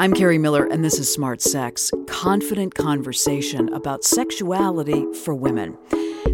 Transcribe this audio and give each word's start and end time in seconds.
I'm 0.00 0.14
Kerri 0.14 0.38
Miller, 0.38 0.64
and 0.64 0.84
this 0.84 1.00
is 1.00 1.12
Smart 1.12 1.40
Sex 1.40 1.90
confident 2.06 2.76
conversation 2.76 3.68
about 3.72 4.04
sexuality 4.04 5.04
for 5.24 5.34
women. 5.34 5.76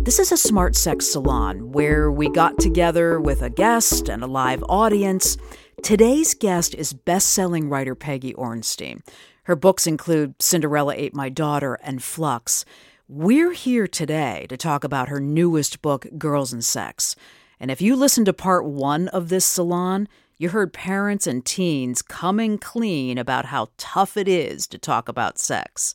This 0.01 0.19
is 0.19 0.31
a 0.31 0.37
smart 0.37 0.77
sex 0.77 1.07
salon 1.07 1.73
where 1.73 2.13
we 2.13 2.29
got 2.29 2.59
together 2.59 3.19
with 3.19 3.41
a 3.41 3.49
guest 3.49 4.11
and 4.11 4.23
a 4.23 4.27
live 4.27 4.63
audience. 4.69 5.39
Today's 5.83 6.35
guest 6.35 6.75
is 6.75 6.93
best 6.93 7.31
selling 7.31 7.71
writer 7.71 7.95
Peggy 7.95 8.35
Orenstein. 8.35 9.01
Her 9.45 9.57
books 9.57 9.87
include 9.87 10.43
Cinderella 10.43 10.93
Ate 10.95 11.15
My 11.15 11.31
Daughter 11.31 11.79
and 11.83 12.03
Flux. 12.03 12.67
We're 13.09 13.53
here 13.53 13.87
today 13.87 14.45
to 14.51 14.59
talk 14.59 14.85
about 14.85 15.09
her 15.09 15.21
newest 15.21 15.81
book, 15.81 16.07
Girls 16.19 16.53
and 16.53 16.63
Sex. 16.63 17.17
And 17.59 17.71
if 17.71 17.81
you 17.81 17.97
listened 17.97 18.27
to 18.27 18.35
part 18.35 18.67
one 18.67 19.09
of 19.09 19.31
this 19.31 19.47
salon, 19.47 20.07
you 20.37 20.49
heard 20.49 20.73
parents 20.73 21.27
and 21.27 21.45
teens 21.45 22.03
coming 22.03 22.59
clean 22.59 23.19
about 23.19 23.47
how 23.47 23.69
tough 23.79 24.17
it 24.17 24.27
is 24.27 24.67
to 24.67 24.79
talk 24.79 25.09
about 25.09 25.39
sex. 25.39 25.95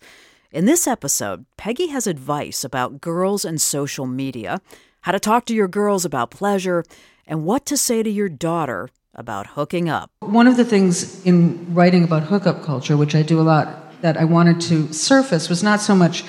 In 0.52 0.66
this 0.66 0.88
episode, 0.88 1.46
Peggy 1.58 1.88
has 1.88 2.08
advice 2.08 2.64
about 2.64 3.02
girls 3.02 3.44
and 3.44 3.60
social 3.60 4.08
media, 4.08 4.62
how 5.02 5.12
to 5.12 5.20
talk 5.20 5.46
to 5.46 5.54
your 5.54 5.68
girls 5.68 6.06
about 6.06 6.32
pleasure, 6.32 6.84
and 7.28 7.44
what 7.44 7.66
to 7.66 7.78
say 7.78 8.02
to 8.02 8.10
your 8.10 8.30
daughter 8.30 8.90
about 9.14 9.48
hooking 9.48 9.90
up. 9.90 10.10
One 10.22 10.48
of 10.48 10.56
the 10.56 10.66
things 10.66 11.24
in 11.26 11.74
writing 11.74 12.04
about 12.04 12.24
hookup 12.24 12.64
culture, 12.64 12.96
which 12.96 13.16
I 13.16 13.22
do 13.22 13.40
a 13.40 13.44
lot, 13.44 14.02
that 14.02 14.16
I 14.16 14.24
wanted 14.24 14.62
to 14.62 14.92
surface 14.94 15.50
was 15.50 15.62
not 15.62 15.82
so 15.82 15.94
much 15.94 16.24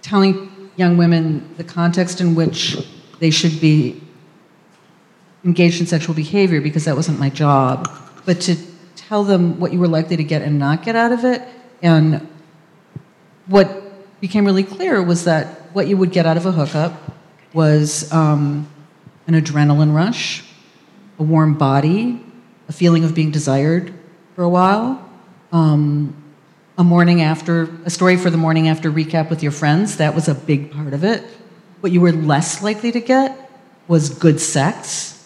telling 0.00 0.70
young 0.76 0.96
women 0.96 1.54
the 1.56 1.64
context 1.64 2.20
in 2.20 2.34
which 2.34 2.76
they 3.20 3.30
should 3.30 3.60
be 3.60 4.00
engaged 5.44 5.80
in 5.80 5.86
sexual 5.86 6.14
behavior 6.14 6.60
because 6.60 6.84
that 6.84 6.96
wasn't 6.96 7.18
my 7.18 7.30
job, 7.30 7.88
but 8.24 8.40
to 8.42 8.56
tell 8.96 9.24
them 9.24 9.58
what 9.58 9.72
you 9.72 9.78
were 9.78 9.88
likely 9.88 10.16
to 10.16 10.24
get 10.24 10.42
and 10.42 10.58
not 10.58 10.82
get 10.82 10.96
out 10.96 11.12
of 11.12 11.24
it. 11.24 11.42
And 11.82 12.28
what 13.46 14.20
became 14.20 14.44
really 14.44 14.64
clear 14.64 15.02
was 15.02 15.24
that 15.24 15.46
what 15.74 15.86
you 15.86 15.96
would 15.96 16.12
get 16.12 16.26
out 16.26 16.36
of 16.36 16.44
a 16.44 16.52
hookup 16.52 16.92
was 17.54 18.12
um, 18.12 18.68
an 19.26 19.34
adrenaline 19.34 19.94
rush, 19.94 20.44
a 21.18 21.22
warm 21.22 21.56
body, 21.56 22.24
a 22.68 22.72
feeling 22.72 23.04
of 23.04 23.14
being 23.14 23.30
desired 23.30 23.94
for 24.34 24.42
a 24.42 24.48
while, 24.48 25.08
um, 25.52 26.14
a 26.76 26.84
morning 26.84 27.22
after, 27.22 27.70
a 27.84 27.90
story 27.90 28.16
for 28.16 28.30
the 28.30 28.36
morning 28.36 28.68
after 28.68 28.90
recap 28.90 29.30
with 29.30 29.42
your 29.42 29.52
friends. 29.52 29.96
That 29.96 30.14
was 30.14 30.28
a 30.28 30.34
big 30.34 30.70
part 30.70 30.92
of 30.92 31.02
it. 31.04 31.24
What 31.80 31.92
you 31.92 32.00
were 32.00 32.12
less 32.12 32.62
likely 32.62 32.92
to 32.92 33.00
get 33.00 33.50
was 33.86 34.10
good 34.10 34.40
sex 34.40 35.17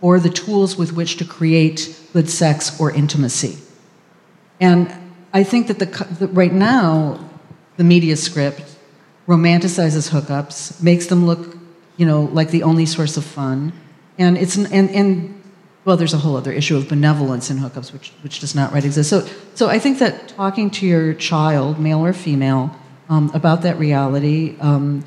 or 0.00 0.20
the 0.20 0.30
tools 0.30 0.76
with 0.76 0.92
which 0.92 1.16
to 1.16 1.24
create 1.24 1.98
good 2.12 2.28
sex 2.28 2.80
or 2.80 2.90
intimacy. 2.90 3.58
And 4.60 4.92
I 5.32 5.44
think 5.44 5.66
that 5.68 5.78
the, 5.78 6.28
right 6.28 6.52
now, 6.52 7.28
the 7.76 7.84
media 7.84 8.16
script 8.16 8.62
romanticizes 9.28 10.10
hookups, 10.10 10.82
makes 10.82 11.06
them 11.06 11.26
look, 11.26 11.56
you 11.96 12.06
know, 12.06 12.22
like 12.32 12.50
the 12.50 12.62
only 12.62 12.86
source 12.86 13.16
of 13.16 13.24
fun. 13.24 13.72
And 14.18 14.38
it's 14.38 14.56
and, 14.56 14.90
and 14.90 15.40
well, 15.84 15.96
there's 15.96 16.14
a 16.14 16.18
whole 16.18 16.36
other 16.36 16.50
issue 16.50 16.76
of 16.76 16.88
benevolence 16.88 17.50
in 17.50 17.58
hookups, 17.58 17.92
which 17.92 18.10
which 18.22 18.40
does 18.40 18.54
not 18.54 18.72
right 18.72 18.84
exist. 18.84 19.10
So 19.10 19.28
so 19.54 19.68
I 19.68 19.78
think 19.78 19.98
that 19.98 20.28
talking 20.28 20.70
to 20.70 20.86
your 20.86 21.14
child, 21.14 21.78
male 21.78 22.04
or 22.04 22.12
female, 22.12 22.74
um, 23.08 23.30
about 23.34 23.62
that 23.62 23.78
reality, 23.78 24.56
um, 24.60 25.04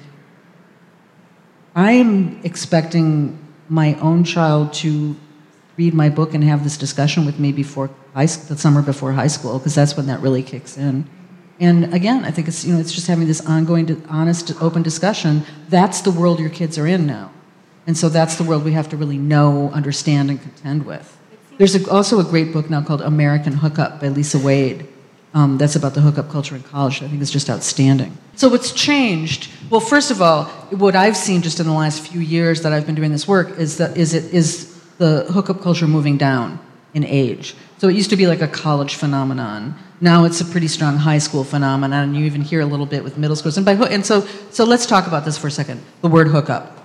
I'm 1.76 2.40
expecting 2.44 3.38
my 3.72 3.96
own 4.02 4.26
child 4.26 4.74
to 4.74 5.16
read 5.78 5.94
my 5.94 6.10
book 6.10 6.34
and 6.34 6.44
have 6.44 6.66
this 6.66 6.78
discussion 6.78 7.26
with 7.26 7.40
me 7.40 7.54
before 7.54 7.90
high, 8.14 8.26
the 8.26 8.58
summer 8.58 8.82
before 8.82 9.14
high 9.14 9.28
school, 9.28 9.58
because 9.58 9.74
that's 9.74 9.96
when 9.96 10.08
that 10.08 10.20
really 10.20 10.44
kicks 10.44 10.78
in. 10.78 11.08
And 11.58 11.94
again, 11.94 12.26
I 12.26 12.32
think 12.32 12.50
it's 12.50 12.66
you 12.66 12.74
know 12.74 12.80
it's 12.82 12.92
just 12.92 13.08
having 13.08 13.28
this 13.28 13.46
ongoing, 13.48 14.06
honest, 14.10 14.62
open 14.62 14.82
discussion. 14.82 15.44
That's 15.70 16.02
the 16.02 16.12
world 16.12 16.40
your 16.40 16.50
kids 16.50 16.78
are 16.78 16.86
in 16.86 17.08
now, 17.08 17.32
and 17.88 17.98
so 17.98 18.10
that's 18.10 18.36
the 18.36 18.44
world 18.44 18.66
we 18.66 18.74
have 18.74 18.90
to 18.90 18.98
really 18.98 19.18
know, 19.18 19.72
understand, 19.72 20.30
and 20.30 20.42
contend 20.42 20.86
with. 20.86 21.18
There's 21.58 21.76
a, 21.76 21.90
also 21.90 22.20
a 22.20 22.24
great 22.26 22.52
book 22.52 22.70
now 22.70 22.82
called 22.82 23.02
American 23.02 23.54
Hookup 23.54 24.02
by 24.02 24.10
Lisa 24.10 24.38
Wade. 24.38 24.88
Um, 25.34 25.58
that's 25.58 25.78
about 25.78 25.94
the 25.94 26.02
hookup 26.02 26.30
culture 26.30 26.56
in 26.56 26.64
college. 26.64 27.02
I 27.04 27.08
think 27.08 27.22
is 27.22 27.32
just 27.32 27.50
outstanding. 27.50 28.18
So 28.36 28.50
what's 28.50 28.72
changed? 28.72 29.50
Well, 29.70 29.82
first 29.82 30.12
of 30.12 30.22
all, 30.22 30.46
what 30.72 30.96
I've 30.96 31.18
seen 31.18 31.42
just 31.42 31.60
in 31.60 31.66
the 31.66 31.74
last 31.74 32.08
few 32.08 32.22
years 32.22 32.62
that 32.62 32.74
I've 32.74 32.86
been 32.86 32.96
doing 32.96 33.12
this 33.12 33.28
work 33.28 33.58
is 33.58 33.78
that 33.78 33.98
is 33.98 34.14
it 34.14 34.34
is 34.34 34.80
the 34.98 35.26
hookup 35.32 35.62
culture 35.62 35.88
moving 35.88 36.18
down 36.18 36.60
in 36.94 37.04
age. 37.04 37.56
So 37.78 37.88
it 37.88 37.96
used 37.96 38.10
to 38.12 38.16
be 38.16 38.28
like 38.28 38.42
a 38.42 38.48
college 38.48 38.96
phenomenon. 38.96 39.76
Now 40.00 40.26
it's 40.26 40.42
a 40.42 40.46
pretty 40.46 40.68
strong 40.68 40.98
high 40.98 41.18
school 41.20 41.44
phenomenon, 41.44 42.10
and 42.10 42.18
you 42.18 42.26
even 42.26 42.42
hear 42.42 42.62
a 42.62 42.66
little 42.66 42.86
bit 42.86 43.04
with 43.04 43.18
middle 43.18 43.36
schools. 43.36 43.58
And 43.58 43.66
by 43.66 43.74
and 43.74 44.06
so 44.06 44.22
so 44.50 44.66
let's 44.66 44.86
talk 44.86 45.08
about 45.08 45.26
this 45.26 45.38
for 45.38 45.48
a 45.48 45.52
second. 45.52 45.82
The 46.02 46.08
word 46.08 46.28
hookup. 46.28 46.78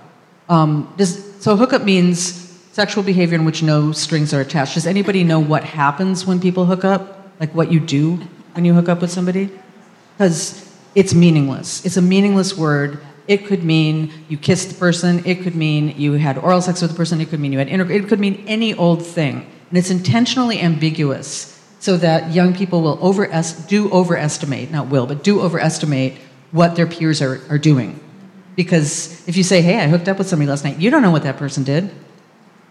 Um, 0.49 0.93
does, 0.97 1.41
so 1.41 1.55
hookup 1.55 1.83
means 1.83 2.47
sexual 2.71 3.03
behavior 3.03 3.35
in 3.35 3.45
which 3.45 3.63
no 3.63 3.91
strings 3.91 4.33
are 4.33 4.41
attached. 4.41 4.75
Does 4.75 4.87
anybody 4.87 5.23
know 5.23 5.39
what 5.39 5.63
happens 5.63 6.25
when 6.25 6.39
people 6.39 6.65
hook 6.65 6.85
up? 6.85 7.31
Like 7.39 7.53
what 7.53 7.71
you 7.71 7.79
do 7.79 8.19
when 8.53 8.65
you 8.65 8.73
hook 8.73 8.89
up 8.89 9.01
with 9.01 9.11
somebody? 9.11 9.49
Because 10.15 10.66
it's 10.97 11.13
meaningless. 11.13 11.85
It's 11.85 11.95
a 11.95 12.01
meaningless 12.01 12.57
word. 12.57 12.99
It 13.27 13.45
could 13.45 13.63
mean 13.63 14.11
you 14.29 14.35
kissed 14.35 14.69
the 14.69 14.75
person. 14.75 15.23
It 15.27 15.43
could 15.43 15.55
mean 15.55 15.93
you 15.95 16.13
had 16.13 16.39
oral 16.39 16.59
sex 16.59 16.81
with 16.81 16.89
the 16.89 16.97
person. 16.97 17.21
It 17.21 17.29
could 17.29 17.39
mean 17.39 17.51
you 17.53 17.59
had 17.59 17.67
inter- 17.67 17.91
it 17.91 18.07
could 18.07 18.19
mean 18.19 18.43
any 18.47 18.73
old 18.73 19.05
thing. 19.05 19.45
And 19.69 19.77
it's 19.77 19.91
intentionally 19.91 20.59
ambiguous 20.59 21.53
so 21.79 21.97
that 21.97 22.33
young 22.33 22.55
people 22.55 22.81
will 22.81 22.97
over 22.99 23.27
do 23.67 23.91
overestimate, 23.91 24.71
not 24.71 24.87
will, 24.87 25.05
but 25.05 25.23
do 25.23 25.39
overestimate 25.39 26.17
what 26.51 26.75
their 26.75 26.87
peers 26.87 27.21
are, 27.21 27.41
are 27.47 27.59
doing. 27.59 27.99
Because 28.55 29.27
if 29.27 29.37
you 29.37 29.43
say, 29.43 29.61
hey, 29.61 29.77
I 29.77 29.87
hooked 29.87 30.07
up 30.07 30.17
with 30.17 30.27
somebody 30.27 30.49
last 30.49 30.63
night, 30.63 30.79
you 30.79 30.89
don't 30.89 31.03
know 31.03 31.11
what 31.11 31.23
that 31.23 31.37
person 31.37 31.63
did. 31.63 31.91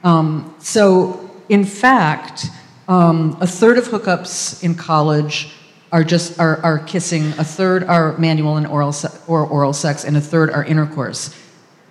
Um, 0.02 0.52
so, 0.58 1.30
in 1.48 1.64
fact, 1.64 2.46
um, 2.88 3.38
a 3.40 3.46
third 3.46 3.78
of 3.78 3.84
hookups 3.84 4.64
in 4.64 4.74
college 4.74 5.52
are 5.92 6.04
just 6.04 6.38
are, 6.38 6.62
are 6.62 6.78
kissing, 6.80 7.28
a 7.38 7.44
third 7.44 7.84
are 7.84 8.16
manual 8.18 8.56
and 8.56 8.66
oral 8.66 8.92
se- 8.92 9.18
or 9.26 9.46
oral 9.46 9.72
sex, 9.72 10.04
and 10.04 10.16
a 10.16 10.20
third 10.20 10.50
are 10.50 10.64
intercourse. 10.64 11.34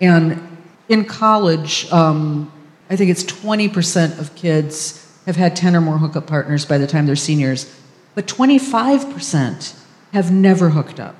And 0.01 0.57
in 0.89 1.05
college, 1.05 1.91
um, 1.91 2.51
I 2.89 2.95
think 2.95 3.09
it's 3.09 3.23
20% 3.23 4.19
of 4.19 4.35
kids 4.35 5.01
have 5.25 5.35
had 5.35 5.55
10 5.55 5.75
or 5.75 5.81
more 5.81 5.97
hookup 5.97 6.27
partners 6.27 6.65
by 6.65 6.77
the 6.77 6.85
time 6.85 7.05
they're 7.05 7.15
seniors, 7.15 7.73
but 8.13 8.27
25% 8.27 9.79
have 10.13 10.31
never 10.31 10.69
hooked 10.69 10.99
up. 10.99 11.15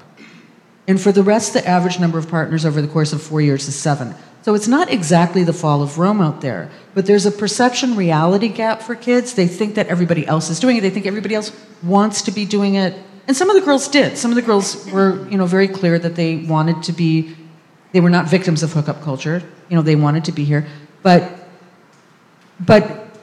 And 0.88 1.02
for 1.02 1.12
the 1.12 1.24
rest, 1.24 1.54
the 1.54 1.68
average 1.68 2.00
number 2.00 2.20
of 2.20 2.30
partners 2.30 2.66
over 2.66 2.82
the 2.82 2.88
course 2.88 3.14
of 3.14 3.22
four 3.22 3.42
years 3.42 3.68
is 3.68 3.76
seven. 3.76 4.14
So 4.46 4.54
it's 4.54 4.68
not 4.68 4.92
exactly 4.92 5.44
the 5.44 5.54
fall 5.54 5.82
of 5.82 5.98
Rome 5.98 6.22
out 6.22 6.42
there, 6.42 6.70
but 6.94 7.08
there's 7.08 7.26
a 7.26 7.32
perception 7.32 7.96
reality 7.96 8.48
gap 8.48 8.84
for 8.84 8.94
kids. 8.94 9.34
They 9.34 9.48
think 9.48 9.74
that 9.74 9.88
everybody 9.88 10.28
else 10.28 10.52
is 10.52 10.60
doing 10.60 10.78
it. 10.78 10.82
They 10.82 10.92
think 10.92 11.08
everybody 11.08 11.34
else 11.34 11.52
wants 11.82 12.22
to 12.22 12.32
be 12.32 12.46
doing 12.46 12.76
it. 12.76 12.94
And 13.28 13.36
some 13.36 13.50
of 13.50 13.56
the 13.56 13.64
girls 13.64 13.88
did. 13.88 14.20
Some 14.20 14.30
of 14.30 14.36
the 14.36 14.44
girls 14.44 14.86
were, 14.92 15.28
you 15.30 15.40
know, 15.40 15.48
very 15.48 15.68
clear 15.68 15.98
that 15.98 16.16
they 16.16 16.36
wanted 16.36 16.84
to 16.84 16.92
be 16.92 17.36
they 17.92 18.00
were 18.00 18.12
not 18.12 18.30
victims 18.30 18.62
of 18.62 18.72
hookup 18.72 19.02
culture. 19.02 19.42
You 19.68 19.78
know, 19.78 19.82
they 19.82 19.96
wanted 19.96 20.26
to 20.26 20.32
be 20.32 20.44
here. 20.44 20.68
But 21.02 21.24
but 22.60 23.18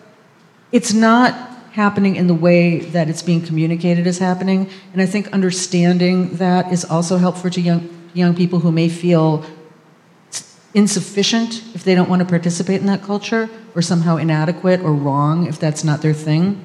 it's 0.73 0.93
not 0.93 1.35
happening 1.71 2.17
in 2.17 2.27
the 2.27 2.35
way 2.35 2.81
that 2.81 3.09
it's 3.09 3.23
being 3.23 3.43
communicated 3.43 4.09
as 4.09 4.19
happening. 4.19 4.69
And 4.93 5.01
I 5.01 5.07
think 5.07 5.29
understanding 5.29 6.35
that 6.39 6.73
is 6.73 6.85
also 6.85 7.19
helpful 7.19 7.49
to 7.51 7.61
young 7.61 7.89
young 8.13 8.35
people 8.35 8.59
who 8.59 8.73
may 8.73 8.89
feel 8.89 9.45
insufficient 10.75 11.63
if 11.75 11.85
they 11.85 11.95
don't 11.95 12.09
want 12.09 12.21
to 12.21 12.27
participate 12.27 12.81
in 12.81 12.87
that 12.87 13.03
culture, 13.03 13.49
or 13.75 13.83
somehow 13.83 14.17
inadequate 14.17 14.81
or 14.81 14.93
wrong 14.93 15.47
if 15.47 15.59
that's 15.59 15.85
not 15.85 16.03
their 16.03 16.15
thing. 16.15 16.65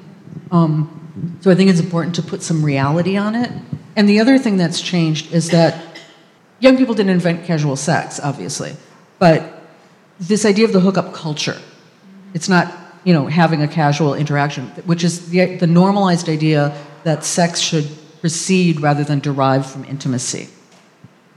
Um, 0.50 1.38
so 1.40 1.50
I 1.50 1.54
think 1.54 1.70
it's 1.70 1.80
important 1.80 2.14
to 2.16 2.22
put 2.22 2.42
some 2.42 2.64
reality 2.64 3.16
on 3.16 3.34
it. 3.34 3.50
And 3.96 4.08
the 4.08 4.20
other 4.20 4.38
thing 4.38 4.56
that's 4.56 4.80
changed 4.80 5.32
is 5.32 5.50
that 5.50 5.98
young 6.60 6.76
people 6.76 6.94
didn't 6.94 7.10
invent 7.10 7.44
casual 7.44 7.76
sex, 7.76 8.20
obviously, 8.20 8.74
but 9.18 9.62
this 10.20 10.44
idea 10.44 10.64
of 10.64 10.72
the 10.72 10.80
hookup 10.80 11.12
culture, 11.12 11.60
it's 12.34 12.48
not 12.48 12.72
you 13.04 13.12
know 13.12 13.26
having 13.26 13.62
a 13.62 13.68
casual 13.68 14.14
interaction, 14.14 14.66
which 14.84 15.04
is 15.04 15.30
the, 15.30 15.56
the 15.56 15.66
normalized 15.66 16.28
idea 16.28 16.76
that 17.04 17.24
sex 17.24 17.60
should 17.60 17.88
proceed 18.20 18.80
rather 18.80 19.04
than 19.04 19.20
derive 19.20 19.64
from 19.64 19.84
intimacy 19.84 20.48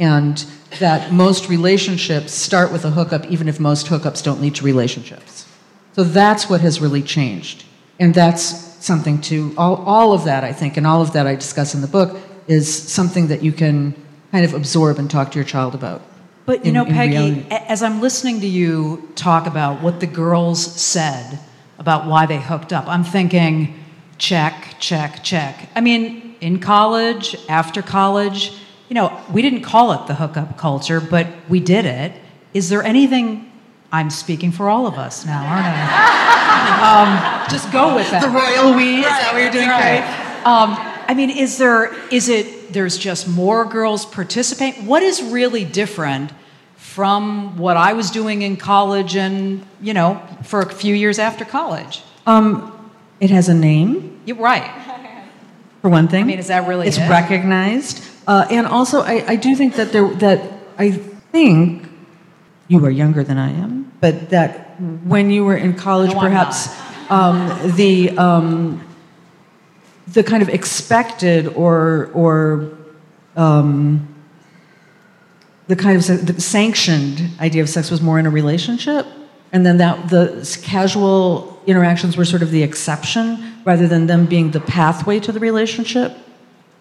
and 0.01 0.45
that 0.79 1.11
most 1.11 1.49
relationships 1.49 2.33
start 2.33 2.71
with 2.71 2.85
a 2.85 2.91
hookup, 2.91 3.25
even 3.25 3.47
if 3.47 3.59
most 3.59 3.87
hookups 3.87 4.23
don't 4.23 4.41
lead 4.41 4.55
to 4.55 4.63
relationships. 4.63 5.45
So 5.93 6.03
that's 6.03 6.49
what 6.49 6.61
has 6.61 6.79
really 6.79 7.01
changed. 7.01 7.65
And 7.99 8.13
that's 8.13 8.43
something 8.83 9.21
to, 9.21 9.53
all, 9.57 9.75
all 9.85 10.13
of 10.13 10.23
that, 10.25 10.43
I 10.43 10.53
think, 10.53 10.77
and 10.77 10.87
all 10.87 11.01
of 11.01 11.13
that 11.13 11.27
I 11.27 11.35
discuss 11.35 11.75
in 11.75 11.81
the 11.81 11.87
book, 11.87 12.17
is 12.47 12.73
something 12.73 13.27
that 13.27 13.43
you 13.43 13.51
can 13.51 13.93
kind 14.31 14.45
of 14.45 14.53
absorb 14.53 14.97
and 14.97 15.11
talk 15.11 15.31
to 15.31 15.35
your 15.35 15.45
child 15.45 15.75
about. 15.75 16.01
But 16.45 16.65
you 16.65 16.69
in, 16.69 16.73
know, 16.73 16.85
Peggy, 16.85 17.45
as 17.51 17.83
I'm 17.83 18.01
listening 18.01 18.41
to 18.41 18.47
you 18.47 19.11
talk 19.15 19.45
about 19.45 19.81
what 19.81 19.99
the 19.99 20.07
girls 20.07 20.65
said 20.81 21.39
about 21.77 22.07
why 22.07 22.25
they 22.25 22.39
hooked 22.39 22.73
up, 22.73 22.87
I'm 22.87 23.03
thinking 23.03 23.77
check, 24.17 24.75
check, 24.79 25.23
check. 25.23 25.69
I 25.75 25.81
mean, 25.81 26.35
in 26.41 26.59
college, 26.59 27.35
after 27.47 27.81
college, 27.81 28.53
you 28.91 28.95
know, 28.95 29.17
we 29.31 29.41
didn't 29.41 29.61
call 29.61 29.93
it 29.93 30.07
the 30.07 30.15
hookup 30.15 30.57
culture, 30.57 30.99
but 30.99 31.25
we 31.47 31.61
did 31.61 31.85
it. 31.85 32.11
Is 32.53 32.67
there 32.67 32.83
anything? 32.83 33.49
I'm 33.89 34.09
speaking 34.09 34.51
for 34.51 34.69
all 34.69 34.85
of 34.85 34.95
us 34.95 35.25
now, 35.25 35.45
aren't 35.45 35.65
I? 35.65 37.43
um, 37.45 37.49
just 37.49 37.71
go 37.71 37.95
with 37.95 38.11
that. 38.11 38.21
The 38.21 38.27
royal 38.27 38.75
we. 38.75 38.97
Is 38.97 39.05
that 39.05 39.29
what 39.31 39.41
you're 39.41 39.49
doing, 39.49 39.69
right. 39.69 40.01
Um, 40.45 40.75
I 41.07 41.13
mean, 41.13 41.29
is 41.29 41.57
there? 41.57 41.93
Is 42.09 42.27
it? 42.27 42.73
There's 42.73 42.97
just 42.97 43.29
more 43.29 43.63
girls 43.63 44.05
participate. 44.05 44.75
What 44.83 45.03
is 45.03 45.23
really 45.23 45.63
different 45.63 46.33
from 46.75 47.57
what 47.57 47.77
I 47.77 47.93
was 47.93 48.11
doing 48.11 48.41
in 48.41 48.57
college, 48.57 49.15
and 49.15 49.65
you 49.81 49.93
know, 49.93 50.21
for 50.43 50.59
a 50.59 50.69
few 50.69 50.93
years 50.93 51.17
after 51.17 51.45
college? 51.45 52.03
Um, 52.27 52.91
it 53.21 53.29
has 53.29 53.47
a 53.47 53.53
name. 53.53 54.19
You're 54.25 54.35
right. 54.35 54.69
For 55.81 55.89
one 55.89 56.09
thing. 56.09 56.25
I 56.25 56.27
mean, 56.27 56.39
is 56.39 56.47
that 56.47 56.67
really 56.67 56.89
It's 56.89 56.97
it? 56.97 57.09
recognized. 57.09 58.10
Uh, 58.27 58.45
and 58.49 58.67
also, 58.67 59.01
I, 59.01 59.23
I 59.27 59.35
do 59.35 59.55
think 59.55 59.75
that 59.75 59.91
there 59.91 60.07
that 60.15 60.51
I 60.77 60.91
think 60.91 61.87
you 62.67 62.83
are 62.85 62.89
younger 62.91 63.23
than 63.23 63.37
I 63.37 63.51
am, 63.51 63.91
but 63.99 64.29
that 64.29 64.79
when 65.05 65.31
you 65.31 65.43
were 65.43 65.57
in 65.57 65.73
college, 65.75 66.13
No, 66.13 66.19
perhaps 66.19 66.69
um, 67.09 67.49
the 67.75 68.17
um, 68.17 68.81
the 70.07 70.23
kind 70.23 70.41
of 70.43 70.49
expected 70.49 71.47
or 71.47 72.11
or 72.13 72.71
um, 73.35 74.07
the 75.67 75.75
kind 75.75 75.97
of 75.97 76.25
the 76.25 76.39
sanctioned 76.41 77.29
idea 77.39 77.61
of 77.61 77.69
sex 77.69 77.89
was 77.89 78.01
more 78.01 78.19
in 78.19 78.25
a 78.25 78.29
relationship, 78.29 79.05
and 79.51 79.65
then 79.65 79.77
that 79.77 80.09
the 80.09 80.59
casual 80.63 81.61
interactions 81.65 82.17
were 82.17 82.25
sort 82.25 82.41
of 82.41 82.51
the 82.51 82.63
exception 82.63 83.55
rather 83.65 83.87
than 83.87 84.07
them 84.07 84.25
being 84.25 84.51
the 84.51 84.59
pathway 84.59 85.19
to 85.19 85.31
the 85.31 85.39
relationship. 85.39 86.17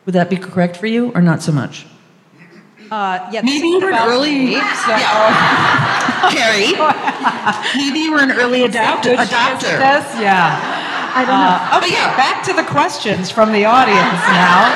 Would 0.06 0.14
that 0.14 0.30
be 0.30 0.36
correct 0.36 0.76
for 0.76 0.86
you, 0.86 1.12
or 1.14 1.20
not 1.22 1.42
so 1.42 1.52
much? 1.52 1.86
Uh, 2.90 3.28
yeah, 3.30 3.42
Maybe 3.42 3.68
you 3.68 3.80
were 3.80 3.90
an 3.92 4.08
early, 4.08 4.54
so- 4.54 4.90
yeah. 4.90 6.26
Kerri. 6.34 6.74
Maybe 7.76 8.00
you 8.00 8.12
were 8.12 8.18
an 8.20 8.32
early 8.32 8.62
adopter. 8.66 9.14
adopter. 9.14 9.78
This? 9.78 10.20
Yeah. 10.20 10.58
I 11.14 11.24
don't 11.24 11.38
know. 11.38 11.58
Uh, 11.70 11.78
okay, 11.78 11.94
back 12.16 12.42
to 12.44 12.52
the 12.52 12.64
questions 12.64 13.30
from 13.30 13.52
the 13.52 13.64
audience 13.64 13.98
now. 14.30 14.66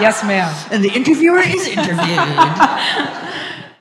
Yes, 0.00 0.24
ma'am. 0.24 0.48
And 0.70 0.82
the 0.82 0.88
interviewer 0.90 1.40
is 1.40 1.66
interviewed. 1.66 1.98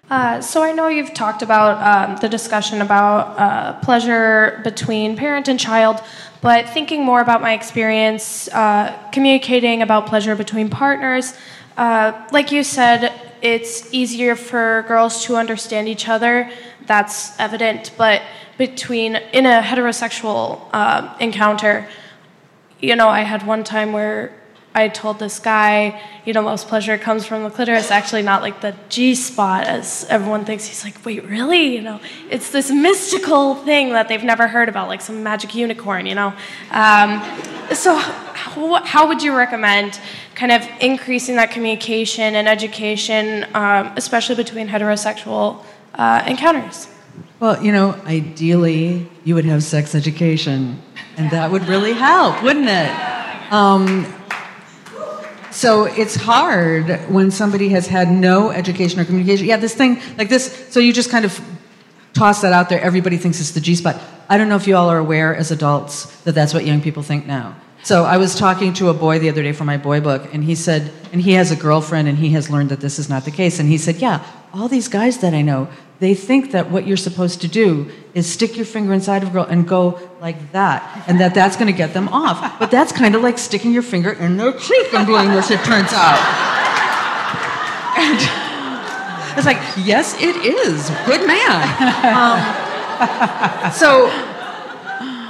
Uh, 0.09 0.41
so 0.41 0.63
I 0.63 0.71
know 0.71 0.87
you've 0.87 1.13
talked 1.13 1.43
about 1.43 2.09
um, 2.09 2.17
the 2.17 2.27
discussion 2.27 2.81
about 2.81 3.39
uh, 3.39 3.73
pleasure 3.81 4.59
between 4.63 5.15
parent 5.15 5.47
and 5.47 5.59
child, 5.59 6.01
but 6.41 6.67
thinking 6.69 7.05
more 7.05 7.21
about 7.21 7.43
my 7.43 7.53
experience 7.53 8.47
uh, 8.47 8.97
communicating 9.11 9.83
about 9.83 10.07
pleasure 10.07 10.35
between 10.35 10.67
partners, 10.67 11.37
uh, 11.77 12.27
like 12.31 12.51
you 12.51 12.63
said, 12.63 13.13
it's 13.43 13.93
easier 13.93 14.35
for 14.35 14.83
girls 14.87 15.23
to 15.25 15.35
understand 15.35 15.87
each 15.87 16.09
other. 16.09 16.49
That's 16.87 17.39
evident, 17.39 17.91
but 17.95 18.23
between 18.57 19.15
in 19.15 19.45
a 19.45 19.61
heterosexual 19.61 20.59
uh, 20.73 21.15
encounter, 21.19 21.87
you 22.79 22.95
know, 22.95 23.09
I 23.09 23.21
had 23.21 23.45
one 23.45 23.63
time 23.63 23.93
where 23.93 24.33
I 24.79 24.87
told 24.87 25.19
this 25.19 25.39
guy, 25.39 26.01
you 26.25 26.31
know, 26.33 26.41
most 26.41 26.67
pleasure 26.67 26.97
comes 26.97 27.25
from 27.25 27.43
the 27.43 27.49
clitoris, 27.49 27.91
actually 27.91 28.21
not 28.21 28.41
like 28.41 28.61
the 28.61 28.73
G 28.87 29.13
spot 29.13 29.65
as 29.67 30.05
everyone 30.09 30.45
thinks. 30.45 30.65
He's 30.65 30.85
like, 30.85 31.03
wait, 31.05 31.25
really? 31.25 31.75
You 31.75 31.81
know, 31.81 31.99
it's 32.29 32.51
this 32.51 32.71
mystical 32.71 33.55
thing 33.55 33.89
that 33.89 34.07
they've 34.07 34.23
never 34.23 34.47
heard 34.47 34.69
about, 34.69 34.87
like 34.87 35.01
some 35.01 35.21
magic 35.21 35.53
unicorn, 35.53 36.05
you 36.05 36.15
know? 36.15 36.33
Um, 36.71 37.21
so, 37.73 37.95
how, 37.95 38.83
how 38.83 39.07
would 39.07 39.21
you 39.21 39.35
recommend 39.35 39.99
kind 40.33 40.51
of 40.51 40.67
increasing 40.79 41.35
that 41.35 41.51
communication 41.51 42.35
and 42.35 42.47
education, 42.47 43.45
um, 43.53 43.91
especially 43.97 44.35
between 44.35 44.67
heterosexual 44.69 45.63
uh, 45.95 46.23
encounters? 46.25 46.87
Well, 47.41 47.61
you 47.61 47.71
know, 47.71 47.93
ideally, 48.05 49.09
you 49.25 49.35
would 49.35 49.45
have 49.45 49.63
sex 49.63 49.93
education, 49.93 50.81
and 51.17 51.29
that 51.31 51.51
would 51.51 51.67
really 51.67 51.93
help, 51.93 52.41
wouldn't 52.43 52.69
it? 52.69 52.91
Um, 53.51 54.05
so 55.51 55.85
it's 55.85 56.15
hard 56.15 56.89
when 57.09 57.31
somebody 57.31 57.69
has 57.69 57.87
had 57.87 58.11
no 58.11 58.51
education 58.51 58.99
or 58.99 59.05
communication. 59.05 59.47
Yeah, 59.47 59.57
this 59.57 59.75
thing 59.75 60.01
like 60.17 60.29
this. 60.29 60.67
So 60.69 60.79
you 60.79 60.93
just 60.93 61.09
kind 61.09 61.25
of 61.25 61.39
toss 62.13 62.41
that 62.41 62.53
out 62.53 62.69
there. 62.69 62.81
Everybody 62.81 63.17
thinks 63.17 63.39
it's 63.39 63.51
the 63.51 63.59
G 63.59 63.75
spot. 63.75 64.01
I 64.27 64.37
don't 64.37 64.49
know 64.49 64.55
if 64.55 64.67
you 64.67 64.75
all 64.75 64.89
are 64.89 64.97
aware 64.97 65.35
as 65.35 65.51
adults 65.51 66.05
that 66.21 66.33
that's 66.33 66.53
what 66.53 66.65
young 66.65 66.81
people 66.81 67.03
think 67.03 67.25
now. 67.25 67.55
So 67.81 68.03
I 68.03 68.17
was 68.17 68.35
talking 68.35 68.73
to 68.73 68.89
a 68.89 68.93
boy 68.93 69.19
the 69.19 69.29
other 69.29 69.41
day 69.41 69.53
for 69.53 69.63
my 69.63 69.77
boy 69.77 70.01
book, 70.01 70.33
and 70.33 70.43
he 70.43 70.53
said, 70.53 70.91
and 71.13 71.21
he 71.21 71.31
has 71.33 71.51
a 71.51 71.55
girlfriend, 71.55 72.07
and 72.07 72.17
he 72.17 72.29
has 72.31 72.49
learned 72.49 72.69
that 72.69 72.81
this 72.81 72.99
is 72.99 73.09
not 73.09 73.23
the 73.23 73.31
case. 73.31 73.57
And 73.59 73.69
he 73.69 73.77
said, 73.77 73.95
yeah, 73.97 74.25
all 74.53 74.67
these 74.67 74.89
guys 74.89 75.19
that 75.19 75.33
I 75.33 75.41
know, 75.41 75.69
they 75.99 76.13
think 76.13 76.51
that 76.51 76.71
what 76.71 76.87
you're 76.87 76.97
supposed 76.97 77.41
to 77.41 77.47
do 77.47 77.91
is 78.13 78.31
stick 78.31 78.55
your 78.55 78.65
finger 78.65 78.93
inside 78.93 79.21
of 79.21 79.29
a 79.29 79.31
girl 79.31 79.43
and 79.43 79.67
go 79.67 79.99
like 80.21 80.51
that, 80.53 81.03
and 81.07 81.19
that 81.19 81.33
that's 81.33 81.55
going 81.55 81.67
to 81.67 81.77
get 81.77 81.93
them 81.93 82.07
off. 82.07 82.59
But 82.59 82.71
that's 82.71 82.91
kind 82.91 83.15
of 83.15 83.21
like 83.21 83.37
sticking 83.37 83.71
your 83.71 83.83
finger 83.83 84.11
in 84.11 84.37
their 84.37 84.53
cheek 84.53 84.93
and 84.93 85.05
doing 85.05 85.29
this. 85.29 85.51
It 85.51 85.63
turns 85.63 85.91
out. 85.93 86.19
And 87.97 88.17
it's 89.37 89.45
like, 89.45 89.59
yes, 89.85 90.15
it 90.21 90.35
is. 90.37 90.89
Good 91.05 91.27
man. 91.27 91.61
Um, 92.15 92.39
so 93.73 94.07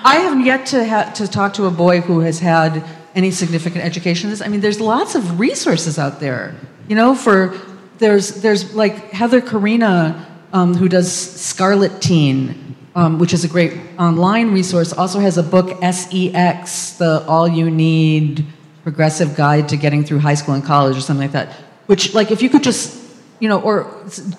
I 0.04 0.20
haven't 0.22 0.46
yet 0.46 0.68
to 0.68 0.88
ha- 0.88 1.12
to 1.16 1.28
talk 1.28 1.54
to 1.56 1.66
a 1.66 1.72
boy 1.72 2.02
who 2.02 2.20
has 2.20 2.40
had 2.40 2.84
any 3.16 3.32
significant 3.32 3.84
education. 3.84 4.30
This, 4.30 4.42
I 4.42 4.48
mean, 4.48 4.62
there's 4.62 4.80
lots 4.80 5.16
of 5.16 5.40
resources 5.40 5.98
out 5.98 6.20
there. 6.20 6.56
You 6.88 6.96
know, 6.96 7.16
for 7.16 7.60
there's 7.98 8.42
there's 8.42 8.74
like 8.74 9.12
Heather 9.12 9.42
Corinna, 9.42 10.28
um, 10.54 10.76
who 10.76 10.88
does 10.90 11.10
Scarleteen, 11.10 12.76
um, 12.96 13.20
which 13.20 13.34
is 13.34 13.44
a 13.44 13.48
great 13.48 13.74
online 13.98 14.52
resource. 14.52 14.94
Also 14.94 15.20
has 15.20 15.38
a 15.38 15.44
book 15.44 15.78
SEX, 15.82 16.92
the 16.94 17.24
All 17.28 17.48
You 17.48 17.70
Need 17.70 18.46
Progressive 18.84 19.36
Guide 19.36 19.70
to 19.70 19.78
Getting 19.78 20.04
Through 20.04 20.20
High 20.20 20.36
School 20.36 20.56
and 20.56 20.64
College, 20.64 20.98
or 20.98 21.02
something 21.02 21.24
like 21.24 21.34
that. 21.34 21.54
Which, 21.86 22.14
like, 22.14 22.32
if 22.32 22.42
you 22.42 22.50
could 22.50 22.64
just 22.64 23.09
you 23.40 23.48
know, 23.48 23.60
or, 23.62 23.88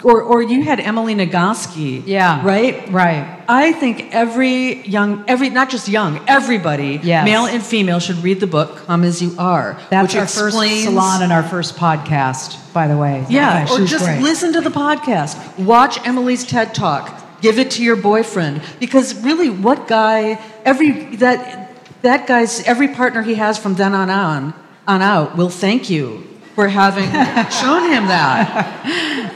or, 0.04 0.20
or 0.22 0.42
you 0.42 0.62
had 0.62 0.78
Emily 0.78 1.14
Nagoski, 1.14 2.02
Yeah. 2.06 2.44
right? 2.44 2.86
Right. 2.90 3.26
I 3.48 3.72
think 3.72 4.08
every 4.14 4.86
young, 4.86 5.24
every 5.26 5.48
not 5.50 5.70
just 5.70 5.88
young, 5.88 6.20
everybody, 6.28 7.00
Yes. 7.02 7.24
male 7.24 7.46
and 7.46 7.62
female, 7.62 7.98
should 7.98 8.22
read 8.22 8.40
the 8.40 8.46
book 8.46 8.84
"Come 8.86 9.02
as 9.04 9.20
You 9.22 9.34
Are," 9.38 9.76
That's 9.90 10.12
which 10.12 10.16
our 10.20 10.26
first 10.26 10.54
explains. 10.56 10.84
salon 10.84 11.22
and 11.22 11.32
our 11.32 11.42
first 11.42 11.76
podcast, 11.76 12.58
by 12.74 12.86
the 12.88 12.96
way. 12.96 13.24
Yeah, 13.28 13.66
or 13.72 13.84
just 13.86 14.04
great. 14.04 14.20
listen 14.22 14.52
to 14.52 14.60
the 14.60 14.70
podcast. 14.70 15.36
Watch 15.58 15.98
Emily's 16.06 16.44
TED 16.44 16.74
Talk. 16.74 17.16
Give 17.40 17.58
it 17.58 17.70
to 17.72 17.82
your 17.82 17.96
boyfriend 17.96 18.60
because 18.80 19.14
really, 19.22 19.48
what 19.48 19.88
guy? 19.88 20.38
Every 20.64 21.16
that 21.16 21.70
that 22.02 22.26
guy's 22.26 22.62
every 22.64 22.88
partner 22.88 23.22
he 23.22 23.34
has 23.36 23.56
from 23.58 23.74
then 23.76 23.94
on 23.94 24.10
on 24.10 24.52
on 24.86 25.00
out 25.02 25.36
will 25.38 25.48
thank 25.50 25.88
you 25.88 26.22
for 26.60 26.68
having 26.68 27.06
shown 27.50 27.90
him 27.90 28.06
that. 28.08 29.32